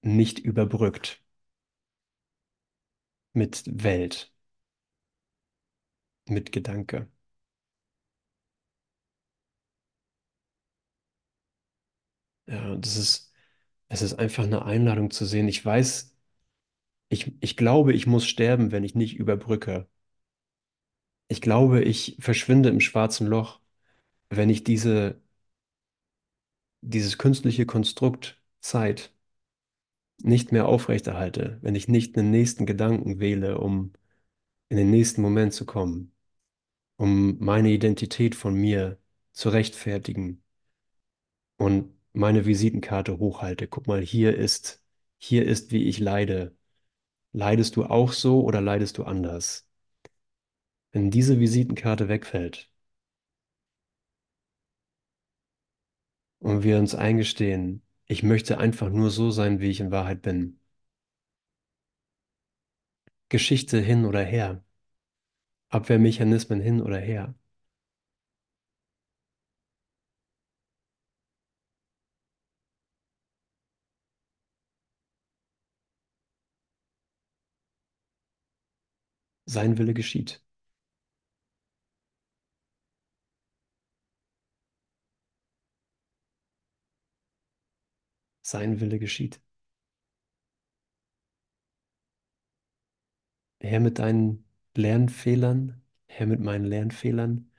nicht 0.02 0.38
überbrückt 0.40 1.22
mit 3.34 3.62
Welt, 3.66 4.32
mit 6.26 6.50
Gedanke. 6.52 7.08
Ja, 12.46 12.76
das 12.76 12.96
ist, 12.96 13.32
es 13.88 14.02
ist 14.02 14.14
einfach 14.14 14.44
eine 14.44 14.64
Einladung 14.64 15.10
zu 15.10 15.24
sehen. 15.26 15.48
Ich 15.48 15.64
weiß, 15.64 16.16
ich, 17.10 17.34
ich 17.42 17.56
glaube, 17.58 17.94
ich 17.94 18.06
muss 18.08 18.26
sterben, 18.26 18.72
wenn 18.72 18.84
ich 18.84 18.96
nicht 18.96 19.16
überbrücke. 19.16 19.88
Ich 21.32 21.40
glaube, 21.40 21.82
ich 21.82 22.18
verschwinde 22.20 22.68
im 22.68 22.78
schwarzen 22.80 23.26
Loch, 23.26 23.58
wenn 24.30 24.50
ich 24.50 24.64
diese, 24.64 25.22
dieses 26.82 27.16
künstliche 27.16 27.64
Konstrukt 27.64 28.38
Zeit 28.60 29.14
nicht 30.22 30.52
mehr 30.52 30.66
aufrechterhalte, 30.68 31.58
wenn 31.62 31.74
ich 31.74 31.86
nicht 31.88 32.16
einen 32.16 32.30
nächsten 32.30 32.64
Gedanken 32.66 33.20
wähle, 33.20 33.58
um 33.58 33.92
in 34.68 34.76
den 34.78 34.90
nächsten 34.90 35.22
Moment 35.22 35.54
zu 35.54 35.66
kommen, 35.66 36.12
um 36.96 37.38
meine 37.40 37.70
Identität 37.70 38.34
von 38.36 38.54
mir 38.54 38.98
zu 39.32 39.50
rechtfertigen 39.50 40.42
und 41.56 41.94
meine 42.12 42.44
Visitenkarte 42.46 43.18
hochhalte. 43.18 43.66
Guck 43.68 43.86
mal, 43.86 44.02
hier 44.02 44.36
ist, 44.36 44.82
hier 45.18 45.46
ist, 45.46 45.72
wie 45.72 45.84
ich 45.84 45.98
leide. 45.98 46.54
Leidest 47.32 47.76
du 47.76 47.84
auch 47.86 48.12
so 48.12 48.42
oder 48.44 48.60
leidest 48.62 48.98
du 48.98 49.04
anders? 49.04 49.68
Wenn 50.92 51.10
diese 51.10 51.38
Visitenkarte 51.38 52.08
wegfällt 52.08 52.70
und 56.40 56.62
wir 56.62 56.78
uns 56.78 56.94
eingestehen, 56.94 57.80
ich 58.06 58.22
möchte 58.22 58.58
einfach 58.58 58.90
nur 58.90 59.10
so 59.10 59.30
sein, 59.30 59.60
wie 59.60 59.70
ich 59.70 59.80
in 59.80 59.90
Wahrheit 59.90 60.20
bin. 60.22 60.58
Geschichte 63.30 63.80
hin 63.80 64.04
oder 64.04 64.22
her, 64.22 64.62
Abwehrmechanismen 65.70 66.60
hin 66.60 66.80
oder 66.80 66.98
her. 67.00 67.34
Sein 79.46 79.78
Wille 79.78 79.94
geschieht. 79.94 80.42
Sein 88.52 88.80
Wille 88.80 88.98
geschieht. 89.00 89.40
Her 93.60 93.80
mit 93.80 93.98
deinen 93.98 94.44
Lernfehlern, 94.76 95.80
her 96.06 96.26
mit 96.26 96.40
meinen 96.40 96.64
Lernfehlern. 96.66 97.50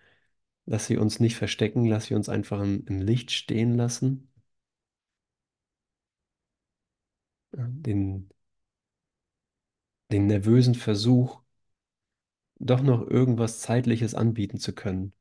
Lass 0.66 0.88
sie 0.88 0.98
uns 0.98 1.20
nicht 1.20 1.36
verstecken, 1.38 1.86
lass 1.86 2.06
sie 2.08 2.16
uns 2.16 2.30
einfach 2.30 2.62
im, 2.62 2.86
im 2.88 3.02
Licht 3.02 3.32
stehen 3.32 3.76
lassen. 3.76 4.30
Den, 7.54 8.30
den 10.12 10.28
nervösen 10.28 10.76
Versuch, 10.76 11.42
doch 12.60 12.82
noch 12.82 13.06
irgendwas 13.08 13.60
Zeitliches 13.60 14.16
anbieten 14.16 14.58
zu 14.58 14.74
können. 14.74 15.14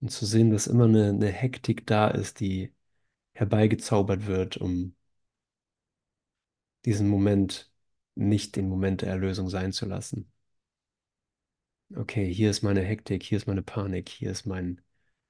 Und 0.00 0.10
zu 0.10 0.26
sehen, 0.26 0.50
dass 0.50 0.66
immer 0.66 0.84
eine, 0.84 1.08
eine 1.10 1.28
Hektik 1.28 1.86
da 1.86 2.08
ist, 2.08 2.40
die 2.40 2.72
herbeigezaubert 3.34 4.26
wird, 4.26 4.56
um 4.58 4.94
diesen 6.84 7.08
Moment 7.08 7.70
nicht 8.14 8.54
den 8.56 8.68
Moment 8.68 9.00
der 9.02 9.08
Erlösung 9.10 9.48
sein 9.48 9.72
zu 9.72 9.86
lassen. 9.86 10.30
Okay, 11.94 12.32
hier 12.32 12.50
ist 12.50 12.62
meine 12.62 12.82
Hektik, 12.82 13.22
hier 13.22 13.36
ist 13.38 13.46
meine 13.46 13.62
Panik, 13.62 14.08
hier 14.08 14.30
ist 14.32 14.44
mein 14.46 14.80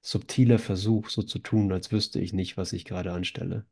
subtiler 0.01 0.57
Versuch, 0.59 1.09
so 1.09 1.21
zu 1.23 1.37
tun, 1.39 1.71
als 1.71 1.91
wüsste 1.91 2.19
ich 2.19 2.33
nicht, 2.33 2.57
was 2.57 2.73
ich 2.73 2.83
gerade 2.85 3.11
anstelle. 3.13 3.65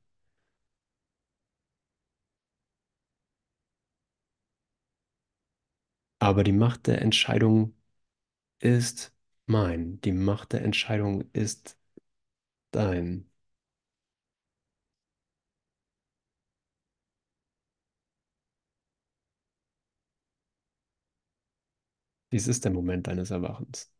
Aber 6.19 6.43
die 6.45 6.51
Macht 6.53 6.87
der 6.87 7.01
Entscheidung 7.01 7.75
ist 8.59 9.13
mein. 9.49 9.99
Die 10.01 10.11
Macht 10.13 10.53
der 10.53 10.61
Entscheidung 10.63 11.29
ist 11.33 11.77
dein. 12.71 13.29
Dies 22.31 22.47
ist 22.47 22.63
der 22.65 22.71
Moment 22.71 23.05
deines 23.07 23.29
Erwachens. 23.31 23.91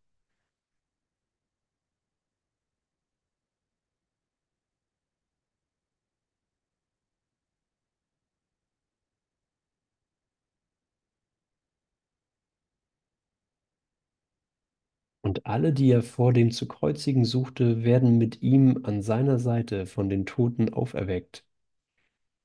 Und 15.30 15.46
alle, 15.46 15.72
die 15.72 15.92
er 15.92 16.02
vor 16.02 16.34
dem 16.34 16.52
zu 16.52 16.68
kreuzigen 16.68 17.24
suchte, 17.24 17.84
werden 17.86 18.18
mit 18.18 18.42
ihm 18.42 18.80
an 18.84 19.04
seiner 19.04 19.38
Seite 19.40 19.86
von 19.86 20.10
den 20.10 20.26
Toten 20.26 20.74
auferweckt, 20.74 21.46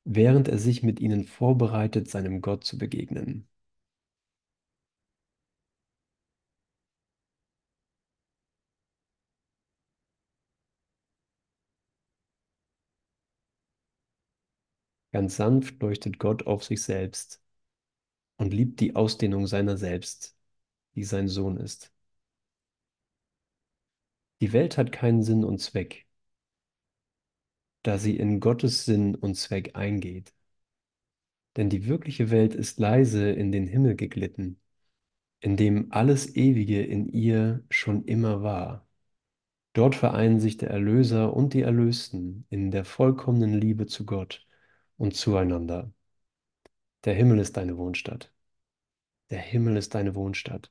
während 0.07 0.49
er 0.49 0.57
sich 0.59 0.83
mit 0.83 0.99
ihnen 0.99 1.25
vorbereitet, 1.25 2.09
seinem 2.09 2.41
Gott 2.41 2.65
zu 2.65 2.79
begegnen. 2.79 3.47
Ganz 15.13 15.37
sanft 15.37 15.81
leuchtet 15.81 16.19
Gott 16.19 16.47
auf 16.47 16.63
sich 16.65 16.83
selbst 16.83 17.43
und 18.39 18.55
liebt 18.55 18.81
die 18.81 18.97
Ausdehnung 18.97 19.47
seiner 19.49 19.77
selbst, 19.79 20.37
die 20.97 21.05
sein 21.05 21.29
Sohn 21.29 21.59
ist. 21.59 21.94
Die 24.45 24.53
Welt 24.53 24.77
hat 24.77 24.93
keinen 24.93 25.23
Sinn 25.23 25.43
und 25.43 25.59
Zweck, 25.59 26.07
da 27.83 27.97
sie 27.97 28.19
in 28.19 28.41
Gottes 28.41 28.85
Sinn 28.85 29.15
und 29.15 29.37
Zweck 29.37 29.75
eingeht. 29.75 30.35
Denn 31.57 31.71
die 31.71 31.87
wirkliche 31.87 32.31
Welt 32.31 32.55
ist 32.55 32.79
leise 32.79 33.31
in 33.31 33.53
den 33.53 33.67
Himmel 33.67 33.97
geglitten, 33.97 34.61
in 35.41 35.57
dem 35.57 35.91
alles 35.93 36.37
Ewige 36.37 36.83
in 36.83 37.09
ihr 37.09 37.65
schon 37.71 38.05
immer 38.05 38.43
war. 38.43 38.87
Dort 39.73 39.95
vereinen 39.95 40.41
sich 40.41 40.59
der 40.59 40.69
Erlöser 40.69 41.35
und 41.35 41.55
die 41.55 41.63
Erlösten 41.63 42.45
in 42.51 42.71
der 42.71 42.85
vollkommenen 42.85 43.55
Liebe 43.55 43.87
zu 43.87 44.05
Gott 44.05 44.47
und 44.99 45.17
zueinander. 45.17 45.91
Der 47.05 47.15
Himmel 47.15 47.39
ist 47.39 47.57
deine 47.57 47.79
Wohnstadt. 47.79 48.31
Der 49.31 49.41
Himmel 49.41 49.79
ist 49.79 49.95
deine 49.95 50.15
Wohnstadt. 50.15 50.71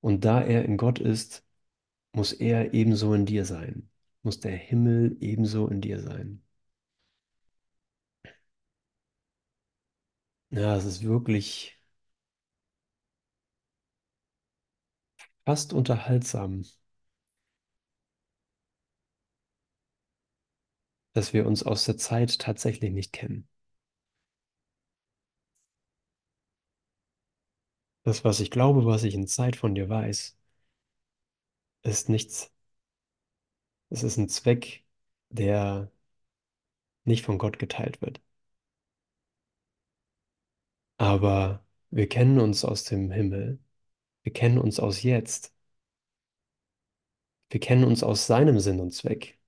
Und 0.00 0.24
da 0.24 0.40
er 0.40 0.64
in 0.64 0.78
Gott 0.78 0.98
ist, 0.98 1.43
muss 2.14 2.32
er 2.32 2.72
ebenso 2.72 3.12
in 3.12 3.26
dir 3.26 3.44
sein, 3.44 3.90
muss 4.22 4.40
der 4.40 4.56
Himmel 4.56 5.18
ebenso 5.20 5.68
in 5.68 5.82
dir 5.82 6.00
sein. 6.00 6.42
Ja, 10.50 10.74
es 10.76 10.84
ist 10.86 11.02
wirklich 11.02 11.78
fast 15.46 15.72
unterhaltsam, 15.72 16.64
dass 21.14 21.32
wir 21.32 21.46
uns 21.46 21.62
aus 21.62 21.86
der 21.86 21.96
Zeit 21.96 22.38
tatsächlich 22.38 22.92
nicht 22.92 23.12
kennen. 23.12 23.48
Das, 28.02 28.24
was 28.24 28.40
ich 28.40 28.50
glaube, 28.50 28.86
was 28.86 29.04
ich 29.04 29.14
in 29.14 29.26
Zeit 29.26 29.56
von 29.56 29.74
dir 29.74 29.88
weiß, 29.90 30.38
ist 31.84 32.08
nichts. 32.08 32.50
Es 33.88 34.02
ist 34.02 34.18
ein 34.18 34.28
Zweck, 34.28 34.84
der 35.30 35.90
nicht 37.04 37.24
von 37.24 37.38
Gott 37.38 37.58
geteilt 37.58 38.02
wird. 38.02 38.20
Aber 40.98 41.64
wir 41.90 42.08
kennen 42.08 42.40
uns 42.40 42.64
aus 42.64 42.82
dem 42.84 43.10
Himmel. 43.12 43.58
Wir 44.24 44.32
kennen 44.32 44.58
uns 44.58 44.80
aus 44.80 45.02
jetzt. 45.04 45.54
Wir 47.50 47.58
kennen 47.60 47.84
uns 47.84 48.02
aus 48.02 48.26
seinem 48.26 48.58
Sinn 48.60 48.80
und 48.80 48.90
Zweck. 48.92 49.38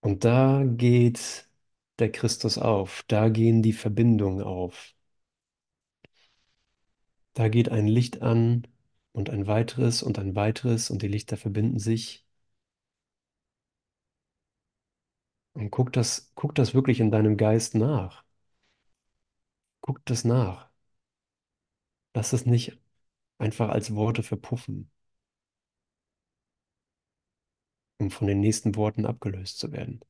Und 0.00 0.24
da 0.24 0.64
geht 0.64 1.48
der 1.98 2.10
Christus 2.12 2.58
auf. 2.58 3.04
Da 3.08 3.28
gehen 3.30 3.62
die 3.62 3.72
Verbindungen 3.72 4.42
auf. 4.42 4.94
Da 7.34 7.48
geht 7.50 7.68
ein 7.68 7.86
Licht 7.86 8.22
an 8.22 8.66
und 9.12 9.30
ein 9.30 9.46
weiteres 9.46 10.02
und 10.02 10.18
ein 10.18 10.34
weiteres 10.36 10.90
und 10.90 11.00
die 11.02 11.08
Lichter 11.08 11.36
verbinden 11.38 11.78
sich. 11.78 12.26
Und 15.54 15.70
guck 15.70 15.92
das, 15.94 16.30
guck 16.34 16.54
das 16.54 16.74
wirklich 16.74 17.00
in 17.00 17.10
deinem 17.10 17.36
Geist 17.38 17.74
nach. 17.74 18.22
Guck 19.80 20.04
das 20.06 20.24
nach. 20.24 20.70
Lass 22.14 22.32
es 22.32 22.46
nicht 22.46 22.78
einfach 23.38 23.68
als 23.70 23.94
Worte 23.96 24.22
verpuffen, 24.22 24.90
um 27.98 28.10
von 28.10 28.26
den 28.26 28.40
nächsten 28.40 28.76
Worten 28.76 29.06
abgelöst 29.06 29.58
zu 29.58 29.72
werden. 29.72 30.00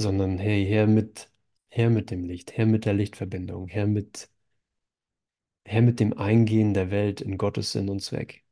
Sondern 0.00 0.38
hey, 0.38 0.64
her 0.66 0.86
mit, 0.86 1.30
her 1.68 1.90
mit 1.90 2.10
dem 2.10 2.24
Licht, 2.24 2.56
her 2.56 2.64
mit 2.66 2.84
der 2.86 2.94
Lichtverbindung, 2.94 3.68
her 3.68 3.86
mit, 3.86 4.30
her 5.66 5.82
mit 5.82 6.00
dem 6.00 6.16
Eingehen 6.16 6.72
der 6.72 6.90
Welt 6.90 7.20
in 7.20 7.36
Gottes 7.36 7.72
Sinn 7.72 7.90
und 7.90 8.00
Zweck. 8.00 8.42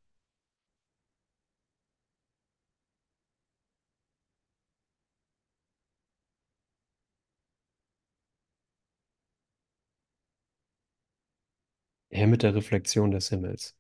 Her 12.09 12.27
mit 12.29 12.43
der 12.43 12.55
Reflexion 12.55 13.11
des 13.11 13.29
Himmels. 13.29 13.77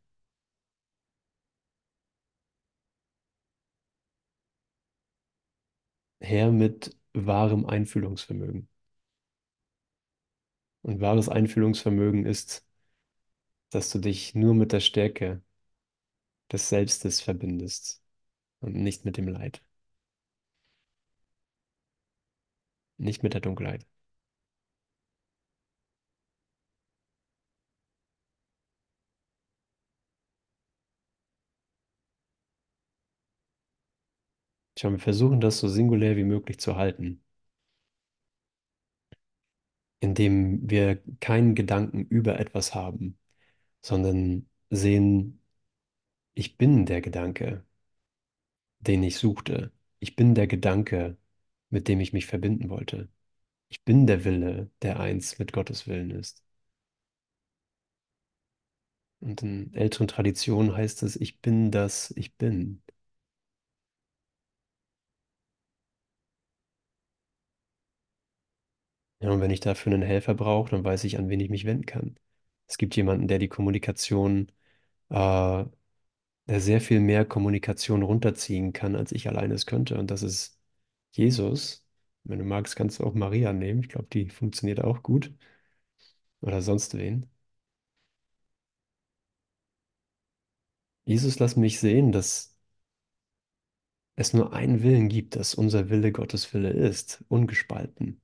Her 6.20 6.51
mit 6.51 6.97
wahrem 7.12 7.66
Einfühlungsvermögen. 7.66 8.68
Und 10.82 11.01
wahres 11.01 11.28
Einfühlungsvermögen 11.28 12.24
ist, 12.26 12.64
dass 13.75 13.91
du 13.91 13.99
dich 13.99 14.35
nur 14.35 14.55
mit 14.55 14.72
der 14.72 14.81
Stärke 14.81 15.43
des 16.51 16.70
Selbstes 16.70 17.20
verbindest 17.20 18.03
und 18.61 18.75
nicht 18.77 19.05
mit 19.05 19.16
dem 19.18 19.29
Leid, 19.29 19.62
nicht 22.99 23.22
mit 23.22 23.35
der 23.35 23.41
Dunkelheit. 23.41 23.87
Schau, 34.79 34.93
wir 34.93 35.01
versuchen 35.01 35.41
das 35.41 35.59
so 35.59 35.66
singulär 35.68 36.16
wie 36.16 36.22
möglich 36.25 36.61
zu 36.61 36.77
halten, 36.77 37.20
indem 40.01 40.68
wir 40.70 41.03
keinen 41.20 41.55
Gedanken 41.57 42.05
über 42.07 42.39
etwas 42.39 42.75
haben, 42.77 43.18
sondern 43.85 44.49
sehen, 44.70 45.41
ich 46.35 46.59
bin 46.59 46.87
der 46.87 47.01
Gedanke, 47.03 47.64
den 48.80 49.03
ich 49.03 49.16
suchte. 49.16 49.72
Ich 50.01 50.14
bin 50.16 50.35
der 50.37 50.47
Gedanke, 50.47 51.16
mit 51.70 51.89
dem 51.89 51.99
ich 52.01 52.12
mich 52.12 52.26
verbinden 52.26 52.68
wollte. 52.70 53.09
Ich 53.70 53.85
bin 53.85 54.07
der 54.09 54.24
Wille, 54.26 54.70
der 54.82 55.01
eins 55.01 55.39
mit 55.41 55.53
Gottes 55.55 55.87
Willen 55.89 56.11
ist. 56.12 56.45
Und 59.20 59.43
in 59.43 59.74
älteren 59.74 60.07
Traditionen 60.09 60.76
heißt 60.76 61.03
es, 61.03 61.16
ich 61.16 61.41
bin 61.41 61.70
das, 61.72 62.12
ich 62.16 62.37
bin. 62.37 62.80
Ja, 69.20 69.30
und 69.32 69.41
wenn 69.41 69.51
ich 69.51 69.59
dafür 69.61 69.93
einen 69.93 70.03
Helfer 70.03 70.35
brauche, 70.35 70.70
dann 70.70 70.85
weiß 70.85 71.03
ich, 71.05 71.18
an 71.18 71.28
wen 71.28 71.41
ich 71.41 71.51
mich 71.51 71.64
wenden 71.64 71.85
kann. 71.87 72.14
Es 72.67 72.79
gibt 72.79 72.97
jemanden, 72.97 73.29
der 73.29 73.39
die 73.39 73.49
Kommunikation, 73.49 74.51
äh, 75.11 75.65
der 76.49 76.61
sehr 76.61 76.81
viel 76.81 77.01
mehr 77.01 77.25
Kommunikation 77.27 78.03
runterziehen 78.03 78.73
kann, 78.73 78.97
als 78.97 79.12
ich 79.12 79.29
alleine 79.29 79.55
es 79.55 79.67
könnte. 79.67 79.99
Und 79.99 80.11
das 80.11 80.23
ist 80.23 80.59
Jesus. 81.12 81.87
Wenn 82.25 82.39
du 82.41 82.45
magst, 82.45 82.77
kannst 82.77 83.01
du 83.01 83.05
auch 83.05 83.15
Maria 83.15 83.53
nehmen. 83.53 83.81
Ich 83.83 83.89
glaube, 83.91 84.09
die 84.12 84.31
funktioniert 84.31 84.83
auch 84.85 85.03
gut. 85.03 85.35
Oder 86.43 86.62
sonst 86.62 86.95
wen. 86.97 87.29
Jesus, 91.07 91.39
lass 91.39 91.57
mich 91.57 91.81
sehen, 91.81 92.12
dass 92.12 92.55
es 94.17 94.33
nur 94.33 94.53
einen 94.53 94.83
Willen 94.83 95.09
gibt, 95.09 95.37
dass 95.37 95.55
unser 95.55 95.89
Wille 95.89 96.11
Gottes 96.11 96.53
Wille 96.53 96.71
ist, 96.71 97.25
ungespalten. 97.29 98.21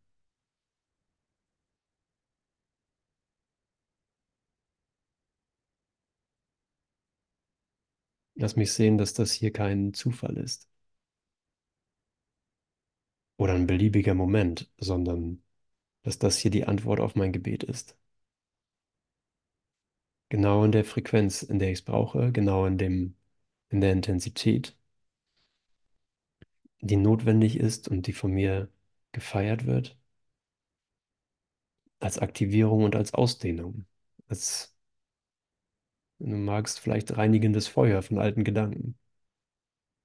Lass 8.41 8.57
mich 8.57 8.73
sehen, 8.73 8.99
dass 8.99 9.15
das 9.15 9.31
hier 9.31 9.53
kein 9.53 9.95
Zufall 9.95 10.37
ist 10.37 10.69
oder 13.39 13.55
ein 13.55 13.67
beliebiger 13.67 14.15
Moment, 14.15 14.71
sondern 14.79 15.43
dass 16.03 16.19
das 16.21 16.39
hier 16.39 16.51
die 16.53 16.67
Antwort 16.67 17.01
auf 17.01 17.15
mein 17.17 17.33
Gebet 17.33 17.65
ist. 17.65 17.97
Genau 20.31 20.65
in 20.65 20.73
der 20.73 20.85
Frequenz, 20.87 21.43
in 21.43 21.59
der 21.59 21.69
ich 21.71 21.81
es 21.81 21.85
brauche, 21.85 22.33
genau 22.33 22.65
in 22.67 22.79
dem, 22.79 23.17
in 23.69 23.81
der 23.83 23.93
Intensität, 23.93 24.75
die 26.83 26.97
notwendig 26.97 27.57
ist 27.59 27.89
und 27.89 28.07
die 28.07 28.13
von 28.13 28.33
mir 28.33 28.69
gefeiert 29.13 29.65
wird, 29.67 29.97
als 32.01 32.19
Aktivierung 32.19 32.85
und 32.85 32.95
als 32.97 33.15
Ausdehnung, 33.15 33.87
als, 34.29 34.75
du 36.21 36.37
magst, 36.37 36.79
vielleicht 36.81 37.17
reinigendes 37.17 37.67
Feuer 37.69 38.03
von 38.03 38.19
alten 38.19 38.45
Gedanken 38.45 38.97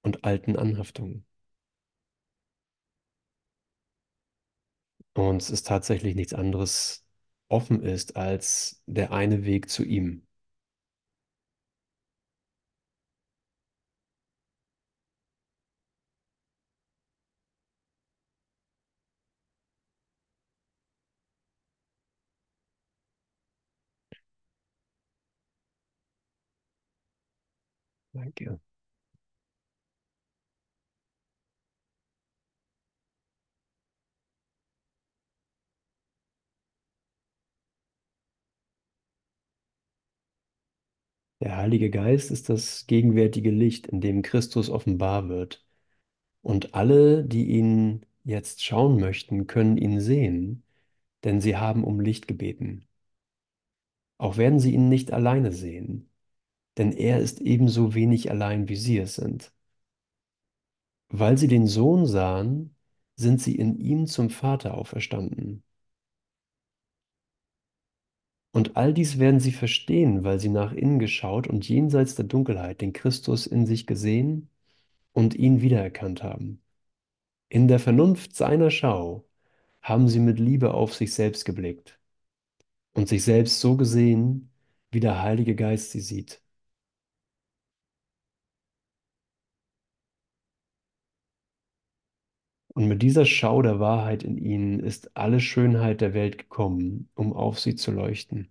und 0.03 0.23
alten 0.23 0.55
Anhaftungen. 0.55 1.25
Und 5.13 5.41
es 5.41 5.49
ist 5.49 5.65
tatsächlich 5.67 6.15
nichts 6.15 6.33
anderes 6.33 7.05
offen 7.47 7.81
ist 7.81 8.15
als 8.17 8.81
der 8.85 9.11
eine 9.11 9.45
Weg 9.45 9.69
zu 9.69 9.83
ihm. 9.83 10.24
Danke. 28.15 28.59
Der 41.39 41.55
Heilige 41.57 41.89
Geist 41.89 42.29
ist 42.31 42.49
das 42.49 42.87
gegenwärtige 42.87 43.49
Licht, 43.51 43.87
in 43.87 44.01
dem 44.01 44.21
Christus 44.21 44.69
offenbar 44.69 45.29
wird. 45.29 45.65
Und 46.43 46.75
alle, 46.75 47.25
die 47.25 47.47
ihn 47.49 48.05
jetzt 48.25 48.63
schauen 48.63 48.99
möchten, 48.99 49.47
können 49.47 49.77
ihn 49.77 49.99
sehen, 50.01 50.63
denn 51.25 51.41
sie 51.41 51.57
haben 51.57 51.83
um 51.85 51.99
Licht 52.01 52.27
gebeten. 52.27 52.87
Auch 54.17 54.35
werden 54.35 54.59
sie 54.59 54.73
ihn 54.73 54.89
nicht 54.89 55.13
alleine 55.13 55.53
sehen, 55.53 56.09
denn 56.77 56.91
er 56.91 57.19
ist 57.19 57.41
ebenso 57.41 57.93
wenig 57.95 58.31
allein, 58.31 58.69
wie 58.69 58.75
sie 58.75 58.97
es 58.97 59.15
sind. 59.15 59.51
Weil 61.09 61.37
sie 61.37 61.47
den 61.47 61.67
Sohn 61.67 62.05
sahen, 62.05 62.75
sind 63.15 63.41
sie 63.41 63.55
in 63.55 63.79
ihm 63.79 64.07
zum 64.07 64.29
Vater 64.29 64.75
auferstanden. 64.77 65.63
Und 68.51 68.77
all 68.77 68.93
dies 68.93 69.19
werden 69.19 69.39
sie 69.39 69.51
verstehen, 69.51 70.23
weil 70.23 70.39
sie 70.39 70.49
nach 70.49 70.71
innen 70.71 70.97
geschaut 70.99 71.47
und 71.47 71.67
jenseits 71.67 72.15
der 72.15 72.25
Dunkelheit 72.25 72.81
den 72.81 72.93
Christus 72.93 73.47
in 73.47 73.65
sich 73.65 73.85
gesehen 73.85 74.49
und 75.13 75.35
ihn 75.35 75.61
wiedererkannt 75.61 76.23
haben. 76.23 76.61
In 77.49 77.67
der 77.67 77.79
Vernunft 77.79 78.35
seiner 78.35 78.71
Schau 78.71 79.25
haben 79.81 80.09
sie 80.09 80.19
mit 80.19 80.39
Liebe 80.39 80.73
auf 80.73 80.93
sich 80.95 81.13
selbst 81.13 81.45
geblickt 81.45 81.99
und 82.93 83.09
sich 83.09 83.23
selbst 83.23 83.59
so 83.61 83.77
gesehen, 83.77 84.51
wie 84.91 85.01
der 85.01 85.21
Heilige 85.23 85.55
Geist 85.55 85.91
sie 85.91 86.01
sieht. 86.01 86.41
Und 92.75 92.87
mit 92.87 93.01
dieser 93.01 93.25
Schau 93.25 93.63
der 93.63 93.79
Wahrheit 93.79 94.23
in 94.23 94.37
ihnen 94.37 94.79
ist 94.79 95.17
alle 95.17 95.39
Schönheit 95.39 96.01
der 96.01 96.13
Welt 96.13 96.37
gekommen, 96.37 97.09
um 97.15 97.33
auf 97.33 97.59
sie 97.59 97.75
zu 97.75 97.91
leuchten. 97.91 98.49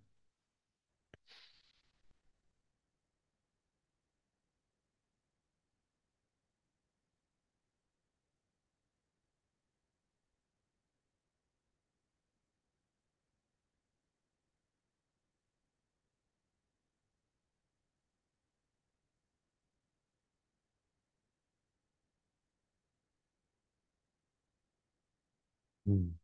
Hm. 25.87 26.15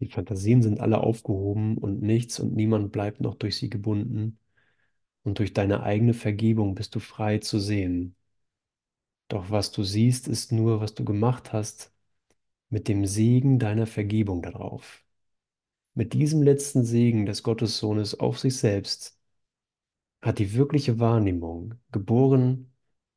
Die 0.00 0.08
Fantasien 0.08 0.62
sind 0.62 0.80
alle 0.80 0.98
aufgehoben 1.00 1.78
und 1.78 2.02
nichts 2.02 2.40
und 2.40 2.54
niemand 2.56 2.90
bleibt 2.90 3.20
noch 3.20 3.34
durch 3.36 3.56
sie 3.56 3.70
gebunden. 3.70 4.38
Und 5.24 5.38
durch 5.40 5.52
deine 5.54 5.82
eigene 5.84 6.14
Vergebung 6.14 6.74
bist 6.74 6.94
du 6.96 7.00
frei 7.00 7.38
zu 7.38 7.60
sehen. 7.60 8.16
Doch 9.28 9.50
was 9.50 9.72
du 9.72 9.82
siehst, 9.82 10.28
ist 10.28 10.52
nur, 10.52 10.80
was 10.82 10.94
du 10.94 11.04
gemacht 11.06 11.52
hast, 11.54 11.90
mit 12.70 12.88
dem 12.88 13.06
Segen 13.06 13.58
deiner 13.58 13.86
Vergebung 13.86 14.42
darauf. 14.42 15.04
Mit 15.94 16.14
diesem 16.14 16.42
letzten 16.42 16.84
Segen 16.84 17.26
des 17.26 17.42
Gottessohnes 17.44 18.20
auf 18.20 18.38
sich 18.40 18.56
selbst 18.58 19.18
hat 20.22 20.38
die 20.38 20.54
wirkliche 20.54 20.98
Wahrnehmung, 20.98 21.74
geboren 21.92 22.72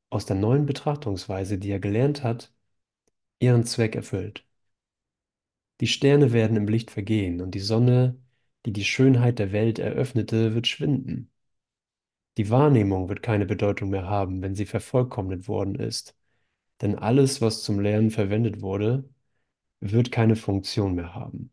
aus 0.09 0.25
der 0.25 0.35
neuen 0.37 0.65
Betrachtungsweise, 0.65 1.57
die 1.59 1.71
er 1.71 1.79
gelernt 1.79 2.23
hat, 2.23 2.53
ihren 3.43 3.65
Zweck 3.65 3.95
erfüllt. 3.95 4.45
Die 5.81 5.87
Sterne 5.87 6.33
werden 6.33 6.57
im 6.57 6.67
Licht 6.67 6.89
vergehen 6.91 7.39
und 7.41 7.51
die 7.53 7.59
Sonne, 7.59 8.19
die 8.65 8.73
die 8.73 8.85
Schönheit 8.85 9.37
der 9.39 9.51
Welt 9.51 9.77
eröffnete, 9.79 10.55
wird 10.55 10.65
schwinden. 10.67 11.29
Die 12.37 12.49
Wahrnehmung 12.51 13.09
wird 13.09 13.23
keine 13.23 13.45
Bedeutung 13.47 13.89
mehr 13.89 14.07
haben, 14.07 14.41
wenn 14.43 14.53
sie 14.55 14.65
vervollkommnet 14.67 15.47
worden 15.47 15.75
ist, 15.75 16.15
denn 16.81 16.95
alles, 16.97 17.41
was 17.41 17.63
zum 17.63 17.79
Lernen 17.79 18.11
verwendet 18.11 18.61
wurde, 18.61 19.09
wird 19.81 20.11
keine 20.11 20.35
Funktion 20.37 20.95
mehr 20.95 21.15
haben. 21.15 21.51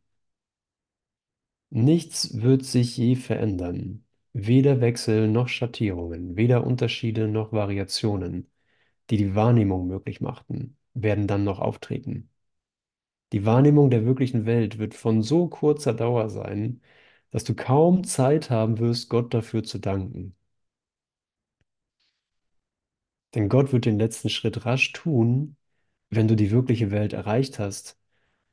Nichts 1.70 2.40
wird 2.42 2.64
sich 2.64 2.96
je 2.96 3.16
verändern, 3.16 4.04
weder 4.32 4.80
Wechsel 4.80 5.28
noch 5.28 5.48
Schattierungen, 5.48 6.36
weder 6.36 6.64
Unterschiede 6.66 7.28
noch 7.28 7.52
Variationen, 7.52 8.50
die 9.10 9.16
die 9.16 9.34
Wahrnehmung 9.34 9.86
möglich 9.88 10.20
machten, 10.20 10.76
werden 10.94 11.26
dann 11.26 11.44
noch 11.44 11.58
auftreten. 11.60 12.30
Die 13.32 13.44
Wahrnehmung 13.44 13.90
der 13.90 14.04
wirklichen 14.04 14.46
Welt 14.46 14.78
wird 14.78 14.94
von 14.94 15.22
so 15.24 15.48
kurzer 15.48 15.92
Dauer 15.94 16.30
sein, 16.30 16.80
dass 17.32 17.42
du 17.44 17.54
kaum 17.56 18.04
Zeit 18.04 18.50
haben 18.50 18.78
wirst, 18.78 19.08
Gott 19.10 19.34
dafür 19.34 19.64
zu 19.64 19.78
danken. 19.80 20.36
Denn 23.34 23.48
Gott 23.48 23.72
wird 23.72 23.86
den 23.86 23.98
letzten 23.98 24.28
Schritt 24.28 24.64
rasch 24.66 24.92
tun, 24.92 25.56
wenn 26.10 26.28
du 26.28 26.36
die 26.36 26.50
wirkliche 26.52 26.90
Welt 26.92 27.12
erreicht 27.12 27.58
hast 27.58 27.98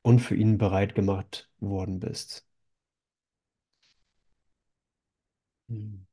und 0.03 0.19
für 0.19 0.35
ihn 0.35 0.57
bereit 0.59 0.95
gemacht 0.95 1.51
worden 1.59 1.99
bist. 1.99 2.47
Hm. 5.69 6.07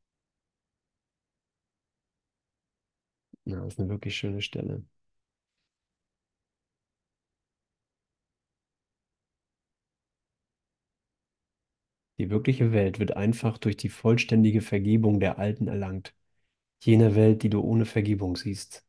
Ja, 3.46 3.56
das 3.62 3.74
ist 3.74 3.80
eine 3.80 3.88
wirklich 3.88 4.16
schöne 4.16 4.42
Stelle. 4.42 4.84
Die 12.18 12.30
wirkliche 12.30 12.72
Welt 12.72 12.98
wird 12.98 13.16
einfach 13.16 13.58
durch 13.58 13.76
die 13.76 13.88
vollständige 13.88 14.60
Vergebung 14.60 15.20
der 15.20 15.38
Alten 15.38 15.68
erlangt, 15.68 16.14
jener 16.82 17.14
Welt, 17.14 17.42
die 17.42 17.50
du 17.50 17.60
ohne 17.60 17.86
Vergebung 17.86 18.36
siehst. 18.36 18.84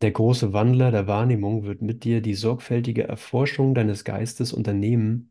Der 0.00 0.10
große 0.12 0.52
Wandler 0.52 0.90
der 0.90 1.06
Wahrnehmung 1.06 1.64
wird 1.64 1.82
mit 1.82 2.04
dir 2.04 2.20
die 2.20 2.34
sorgfältige 2.34 3.04
Erforschung 3.08 3.74
deines 3.74 4.04
Geistes 4.04 4.52
unternehmen, 4.52 5.30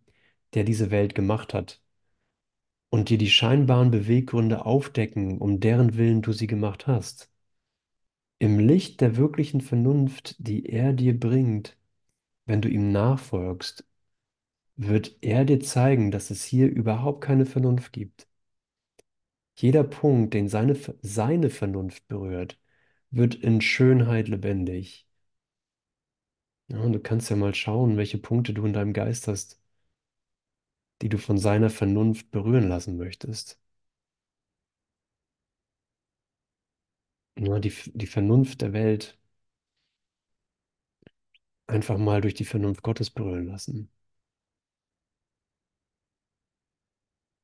der 0.53 0.63
diese 0.63 0.91
Welt 0.91 1.15
gemacht 1.15 1.53
hat, 1.53 1.81
und 2.89 3.09
dir 3.09 3.17
die 3.17 3.29
scheinbaren 3.29 3.91
Beweggründe 3.91 4.65
aufdecken, 4.65 5.39
um 5.39 5.59
deren 5.59 5.97
Willen 5.97 6.21
du 6.21 6.31
sie 6.31 6.47
gemacht 6.47 6.87
hast. 6.87 7.29
Im 8.39 8.59
Licht 8.59 9.01
der 9.01 9.17
wirklichen 9.17 9.61
Vernunft, 9.61 10.35
die 10.37 10.65
er 10.65 10.93
dir 10.93 11.19
bringt, 11.19 11.77
wenn 12.45 12.61
du 12.61 12.69
ihm 12.69 12.91
nachfolgst, 12.91 13.85
wird 14.75 15.17
er 15.21 15.45
dir 15.45 15.59
zeigen, 15.59 16.11
dass 16.11 16.29
es 16.29 16.43
hier 16.43 16.69
überhaupt 16.69 17.21
keine 17.21 17.45
Vernunft 17.47 17.91
gibt. 17.93 18.27
Jeder 19.55 19.83
Punkt, 19.83 20.35
den 20.35 20.47
seine, 20.47 20.77
seine 21.01 21.49
Vernunft 21.49 22.07
berührt, 22.07 22.59
wird 23.09 23.33
in 23.33 23.61
Schönheit 23.61 24.27
lebendig. 24.27 25.07
Ja, 26.67 26.79
und 26.81 26.91
du 26.93 26.99
kannst 26.99 27.29
ja 27.29 27.35
mal 27.37 27.55
schauen, 27.55 27.95
welche 27.97 28.17
Punkte 28.17 28.53
du 28.53 28.65
in 28.65 28.73
deinem 28.73 28.91
Geist 28.93 29.27
hast, 29.29 29.61
die 31.03 31.09
du 31.09 31.19
von 31.19 31.37
seiner 31.37 31.69
Vernunft 31.69 32.31
berühren 32.31 32.67
lassen 32.67 32.97
möchtest. 32.97 33.59
Ja, 37.37 37.59
die, 37.59 37.71
die 37.93 38.07
Vernunft 38.07 38.61
der 38.61 38.73
Welt 38.73 39.17
einfach 41.67 41.97
mal 41.97 42.21
durch 42.21 42.35
die 42.35 42.45
Vernunft 42.45 42.83
Gottes 42.83 43.09
berühren 43.09 43.47
lassen. 43.47 43.89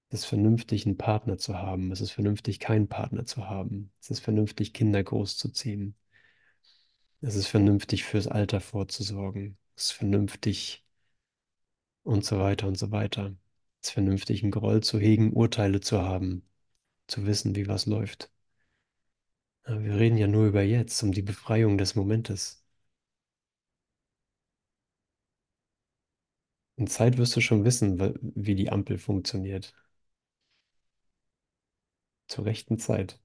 Es 0.10 0.22
ist 0.22 0.26
vernünftig, 0.26 0.86
einen 0.86 0.98
Partner 0.98 1.38
zu 1.38 1.58
haben. 1.58 1.92
Es 1.92 2.02
ist 2.02 2.12
vernünftig, 2.12 2.60
keinen 2.60 2.88
Partner 2.88 3.26
zu 3.26 3.48
haben. 3.50 3.92
Es 4.02 4.10
ist 4.12 4.20
vernünftig, 4.20 4.74
Kinder 4.74 5.04
großzuziehen. 5.04 5.96
Es 7.22 7.36
ist 7.36 7.48
vernünftig, 7.48 8.04
fürs 8.04 8.28
Alter 8.28 8.60
vorzusorgen. 8.60 9.58
Es 9.76 9.86
ist 9.86 9.92
vernünftig 9.94 10.86
und 12.04 12.26
so 12.26 12.40
weiter 12.40 12.68
und 12.68 12.78
so 12.78 12.92
weiter. 12.92 13.36
Es 13.82 13.90
ist 13.90 13.94
vernünftig, 13.94 14.44
einen 14.44 14.52
Groll 14.52 14.82
zu 14.84 15.00
hegen, 15.00 15.32
Urteile 15.34 15.80
zu 15.82 16.02
haben, 16.02 16.44
zu 17.08 17.26
wissen, 17.28 17.56
wie 17.56 17.68
was 17.68 17.86
läuft. 17.86 18.32
Aber 19.64 19.82
wir 19.86 19.96
reden 19.96 20.18
ja 20.18 20.28
nur 20.28 20.48
über 20.48 20.64
jetzt, 20.64 21.02
um 21.02 21.14
die 21.14 21.22
Befreiung 21.22 21.78
des 21.78 21.96
Momentes. 21.96 22.62
In 26.78 26.88
Zeit 26.88 27.18
wirst 27.20 27.36
du 27.36 27.42
schon 27.42 27.64
wissen, 27.64 28.00
wie 28.36 28.56
die 28.56 28.72
Ampel 28.72 28.98
funktioniert. 28.98 29.74
Zur 32.30 32.46
rechten 32.46 32.80
Zeit. 32.80 33.20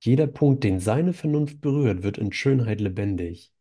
Jeder 0.00 0.26
Punkt, 0.28 0.62
den 0.64 0.78
seine 0.80 1.12
Vernunft 1.12 1.60
berührt, 1.60 2.02
wird 2.04 2.18
in 2.18 2.32
Schönheit 2.32 2.80
lebendig. 2.80 3.52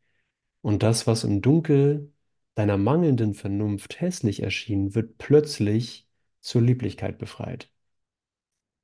Und 0.62 0.84
das, 0.84 1.08
was 1.08 1.24
im 1.24 1.42
Dunkel 1.42 2.14
deiner 2.56 2.78
mangelnden 2.78 3.34
Vernunft 3.36 4.02
hässlich 4.02 4.44
erschien, 4.44 4.96
wird 4.96 5.18
plötzlich 5.18 6.08
zur 6.42 6.62
Lieblichkeit 6.62 7.18
befreit. 7.18 7.72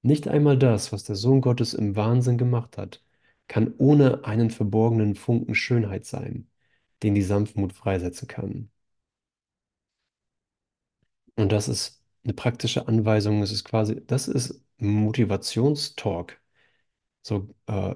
Nicht 0.02 0.28
einmal 0.28 0.58
das, 0.58 0.92
was 0.92 1.06
der 1.06 1.16
Sohn 1.16 1.40
Gottes 1.42 1.74
im 1.74 1.96
Wahnsinn 1.96 2.38
gemacht 2.38 2.78
hat, 2.78 3.02
kann 3.48 3.74
ohne 3.78 4.26
einen 4.26 4.50
verborgenen 4.50 5.16
Funken 5.16 5.56
Schönheit 5.56 6.06
sein, 6.06 6.50
den 7.04 7.16
die 7.16 7.22
Sanftmut 7.22 7.72
freisetzen 7.74 8.28
kann. 8.28 8.70
Und 11.40 11.52
das 11.52 11.68
ist 11.70 12.04
eine 12.24 12.34
praktische 12.34 12.88
Anweisung, 12.88 13.42
es 13.42 13.52
ist 13.52 13.64
quasi, 13.64 14.06
das 14.06 14.28
ist 14.28 14.62
Motivationstalk. 14.78 16.42
So, 17.24 17.50
äh, 17.68 17.96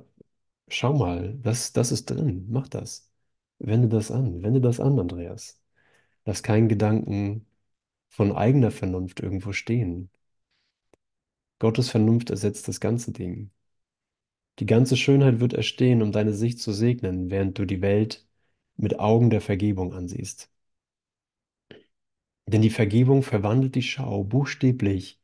schau 0.69 0.93
mal, 0.93 1.35
das, 1.43 1.73
das 1.73 1.91
ist 1.91 2.07
drin, 2.11 2.47
mach 2.49 2.67
das. 2.69 3.11
Wende 3.59 3.89
das 3.89 4.11
an, 4.11 4.43
wende 4.43 4.61
das 4.61 4.79
an, 4.79 4.99
Andreas. 4.99 5.61
Lass 6.25 6.43
keinen 6.43 6.69
Gedanken 6.69 7.47
von 8.09 8.33
eigener 8.33 8.71
Vernunft 8.71 9.21
irgendwo 9.21 9.53
stehen. 9.53 10.11
Gottes 11.57 11.89
Vernunft 11.89 12.29
ersetzt 12.29 12.67
das 12.67 12.79
ganze 12.79 13.11
Ding. 13.11 13.49
Die 14.59 14.65
ganze 14.65 14.97
Schönheit 14.97 15.39
wird 15.39 15.53
erstehen, 15.53 16.01
um 16.01 16.11
deine 16.11 16.33
Sicht 16.33 16.59
zu 16.59 16.71
segnen, 16.73 17.29
während 17.29 17.59
du 17.59 17.65
die 17.65 17.81
Welt 17.81 18.25
mit 18.77 18.99
Augen 18.99 19.29
der 19.29 19.41
Vergebung 19.41 19.93
ansiehst. 19.93 20.49
Denn 22.45 22.61
die 22.61 22.69
Vergebung 22.69 23.23
verwandelt 23.23 23.75
die 23.75 23.81
Schau 23.81 24.23
buchstäblich 24.23 25.19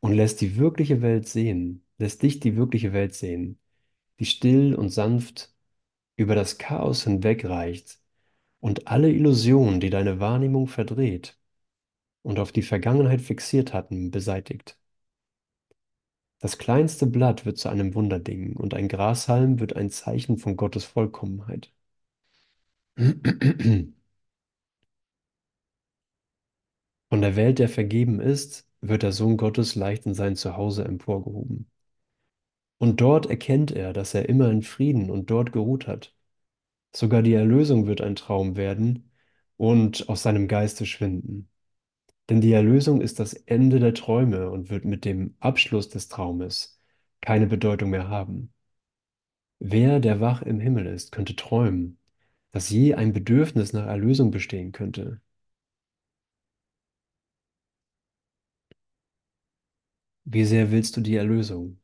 und 0.00 0.14
lässt 0.14 0.40
die 0.40 0.56
wirkliche 0.56 1.02
Welt 1.02 1.28
sehen, 1.28 1.84
lässt 1.98 2.22
dich 2.22 2.40
die 2.40 2.56
wirkliche 2.56 2.92
Welt 2.92 3.14
sehen, 3.14 3.58
die 4.20 4.26
still 4.26 4.74
und 4.74 4.90
sanft 4.90 5.54
über 6.16 6.34
das 6.34 6.58
Chaos 6.58 7.04
hinwegreicht 7.04 8.00
und 8.60 8.88
alle 8.88 9.10
Illusionen, 9.12 9.80
die 9.80 9.90
deine 9.90 10.20
Wahrnehmung 10.20 10.68
verdreht 10.68 11.38
und 12.22 12.38
auf 12.40 12.52
die 12.52 12.62
Vergangenheit 12.62 13.22
fixiert 13.22 13.72
hatten, 13.74 14.10
beseitigt. 14.10 14.78
Das 16.38 16.56
kleinste 16.56 17.06
Blatt 17.06 17.44
wird 17.44 17.58
zu 17.58 17.68
einem 17.68 17.94
Wunderding 17.94 18.56
und 18.56 18.72
ein 18.72 18.88
Grashalm 18.88 19.60
wird 19.60 19.76
ein 19.76 19.90
Zeichen 19.90 20.38
von 20.38 20.56
Gottes 20.56 20.86
Vollkommenheit. 20.86 21.74
Von 27.08 27.20
der 27.20 27.36
Welt, 27.36 27.58
der 27.58 27.68
vergeben 27.68 28.20
ist, 28.20 28.68
wird 28.80 29.02
der 29.02 29.12
Sohn 29.12 29.36
Gottes 29.36 29.74
leicht 29.74 30.06
in 30.06 30.14
sein 30.14 30.36
Zuhause 30.36 30.84
emporgehoben. 30.84 31.68
Und 32.78 33.00
dort 33.00 33.26
erkennt 33.26 33.70
er, 33.70 33.92
dass 33.92 34.14
er 34.14 34.28
immer 34.28 34.50
in 34.50 34.62
Frieden 34.62 35.10
und 35.10 35.30
dort 35.30 35.52
geruht 35.52 35.86
hat. 35.86 36.14
Sogar 36.94 37.22
die 37.22 37.34
Erlösung 37.34 37.86
wird 37.86 38.00
ein 38.00 38.16
Traum 38.16 38.56
werden 38.56 39.10
und 39.56 40.08
aus 40.08 40.22
seinem 40.22 40.48
Geiste 40.48 40.86
schwinden. 40.86 41.48
Denn 42.28 42.40
die 42.40 42.52
Erlösung 42.52 43.00
ist 43.00 43.20
das 43.20 43.34
Ende 43.34 43.80
der 43.80 43.94
Träume 43.94 44.50
und 44.50 44.70
wird 44.70 44.84
mit 44.84 45.04
dem 45.04 45.36
Abschluss 45.40 45.88
des 45.88 46.08
Traumes 46.08 46.80
keine 47.20 47.46
Bedeutung 47.46 47.90
mehr 47.90 48.08
haben. 48.08 48.52
Wer, 49.58 50.00
der 50.00 50.20
wach 50.20 50.42
im 50.42 50.60
Himmel 50.60 50.86
ist, 50.86 51.12
könnte 51.12 51.36
träumen, 51.36 51.98
dass 52.52 52.70
je 52.70 52.94
ein 52.94 53.12
Bedürfnis 53.12 53.72
nach 53.72 53.86
Erlösung 53.86 54.30
bestehen 54.30 54.72
könnte. 54.72 55.20
Wie 60.26 60.44
sehr 60.44 60.70
willst 60.72 60.96
du 60.96 61.00
die 61.00 61.14
Erlösung? 61.16 61.80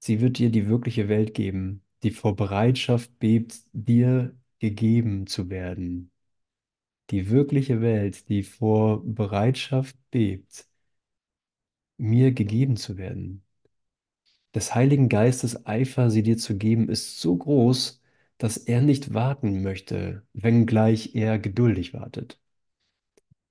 Sie 0.00 0.20
wird 0.20 0.38
dir 0.38 0.50
die 0.50 0.68
wirkliche 0.68 1.08
Welt 1.08 1.34
geben, 1.34 1.82
die 2.02 2.10
vor 2.10 2.36
Bereitschaft 2.36 3.18
bebt, 3.18 3.60
dir 3.72 4.36
gegeben 4.60 5.26
zu 5.26 5.50
werden. 5.50 6.10
Die 7.10 7.30
wirkliche 7.30 7.80
Welt, 7.80 8.28
die 8.28 8.42
vor 8.42 9.02
Bereitschaft 9.04 9.96
bebt, 10.10 10.66
mir 11.98 12.32
gegeben 12.32 12.76
zu 12.76 12.96
werden. 12.98 13.42
Des 14.54 14.74
Heiligen 14.74 15.10
Geistes 15.10 15.66
Eifer, 15.66 16.10
sie 16.10 16.22
dir 16.22 16.38
zu 16.38 16.56
geben, 16.56 16.88
ist 16.88 17.20
so 17.20 17.36
groß, 17.36 18.00
dass 18.38 18.56
er 18.56 18.80
nicht 18.80 19.12
warten 19.12 19.62
möchte, 19.62 20.26
wenngleich 20.32 21.14
er 21.14 21.38
geduldig 21.38 21.92
wartet. 21.92 22.40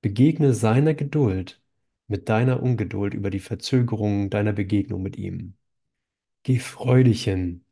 Begegne 0.01 0.53
seiner 0.53 0.93
Geduld 0.93 1.62
mit 2.13 2.29
deiner 2.29 2.61
Ungeduld 2.61 3.15
über 3.15 3.31
die 3.31 3.39
Verzögerung 3.39 4.29
deiner 4.29 4.53
Begegnung 4.53 5.01
mit 5.01 5.17
ihm. 5.17 5.55
Geh 6.43 6.59
freudig 6.59 7.23
hin, 7.25 7.65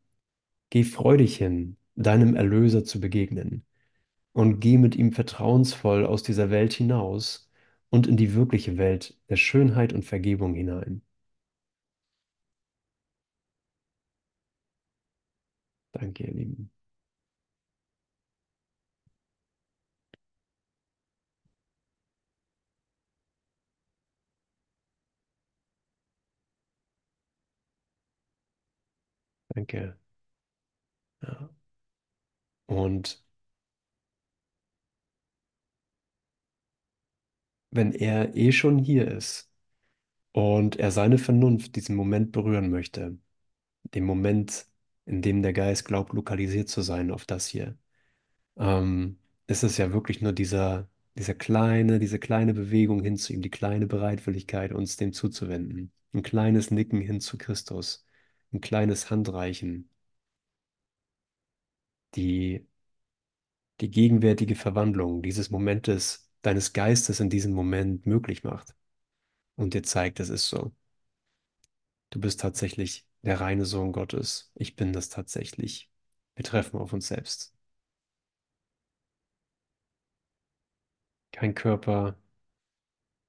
geh 0.71 0.83
freudig 0.83 1.37
hin, 1.37 1.77
deinem 1.95 2.35
Erlöser 2.35 2.83
zu 2.85 2.99
begegnen, 3.01 3.65
und 4.33 4.59
geh 4.61 4.77
mit 4.79 4.95
ihm 4.95 5.13
vertrauensvoll 5.13 6.05
aus 6.05 6.23
dieser 6.23 6.51
Welt 6.51 6.73
hinaus 6.73 7.51
und 7.91 8.07
in 8.07 8.17
die 8.17 8.35
wirkliche 8.35 8.77
Welt 8.77 9.17
der 9.29 9.37
Schönheit 9.37 9.93
und 9.93 10.05
Vergebung 10.05 10.55
hinein. 10.55 11.03
Danke, 15.93 16.23
ihr 16.25 16.33
Lieben. 16.33 16.69
Danke. 29.55 29.97
Ja. 31.21 31.49
Und 32.67 33.21
wenn 37.71 37.91
er 37.93 38.35
eh 38.35 38.51
schon 38.51 38.77
hier 38.77 39.07
ist 39.09 39.49
und 40.33 40.77
er 40.77 40.91
seine 40.91 41.17
Vernunft 41.17 41.75
diesen 41.75 41.95
Moment 41.95 42.31
berühren 42.31 42.69
möchte, 42.71 43.17
den 43.95 44.05
Moment, 44.05 44.67
in 45.05 45.21
dem 45.23 45.43
der 45.43 45.53
Geist 45.53 45.85
glaubt, 45.85 46.13
lokalisiert 46.13 46.69
zu 46.69 46.81
sein 46.83 47.11
auf 47.11 47.25
das 47.25 47.47
hier, 47.47 47.77
ähm, 48.57 49.19
ist 49.47 49.63
es 49.63 49.77
ja 49.77 49.93
wirklich 49.93 50.21
nur 50.21 50.33
dieser, 50.33 50.89
dieser 51.17 51.35
kleine, 51.35 51.99
diese 51.99 52.19
kleine 52.19 52.53
Bewegung 52.53 53.03
hin 53.03 53.17
zu 53.17 53.33
ihm, 53.33 53.41
die 53.43 53.49
kleine 53.51 53.87
Bereitwilligkeit, 53.87 54.73
uns 54.73 54.97
dem 54.97 55.13
zuzuwenden. 55.13 55.91
Ein 56.13 56.23
kleines 56.23 56.71
Nicken 56.71 57.01
hin 57.01 57.21
zu 57.21 57.37
Christus, 57.37 58.05
ein 58.53 58.61
kleines 58.61 59.09
Handreichen, 59.09 59.89
die, 62.15 62.65
die 63.81 63.91
gegenwärtige 63.91 64.55
Verwandlung 64.55 65.21
dieses 65.23 65.49
Momentes, 65.51 66.31
deines 66.41 66.71
Geistes 66.73 67.19
in 67.19 67.29
diesem 67.29 67.51
Moment 67.53 68.05
möglich 68.05 68.43
macht 68.45 68.75
und 69.55 69.73
dir 69.75 69.83
zeigt, 69.83 70.19
es 70.21 70.29
ist 70.29 70.49
so. 70.49 70.71
Du 72.11 72.19
bist 72.21 72.39
tatsächlich 72.39 73.07
der 73.23 73.41
reine 73.41 73.65
Sohn 73.65 73.91
Gottes. 73.91 74.51
Ich 74.55 74.75
bin 74.77 74.93
das 74.93 75.09
tatsächlich. 75.09 75.89
Wir 76.35 76.45
treffen 76.45 76.77
auf 76.79 76.93
uns 76.93 77.07
selbst. 77.07 77.53
Kein 81.33 81.53
Körper, 81.55 82.15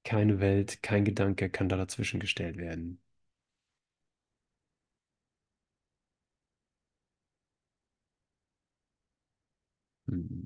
keine 0.05 0.39
Welt, 0.39 0.81
kein 0.81 1.03
Gedanke 1.03 1.49
kann 1.49 1.67
da 1.67 1.75
dazwischen 1.75 2.21
gestellt 2.21 2.55
werden. 2.57 3.01
Hm. 10.13 10.42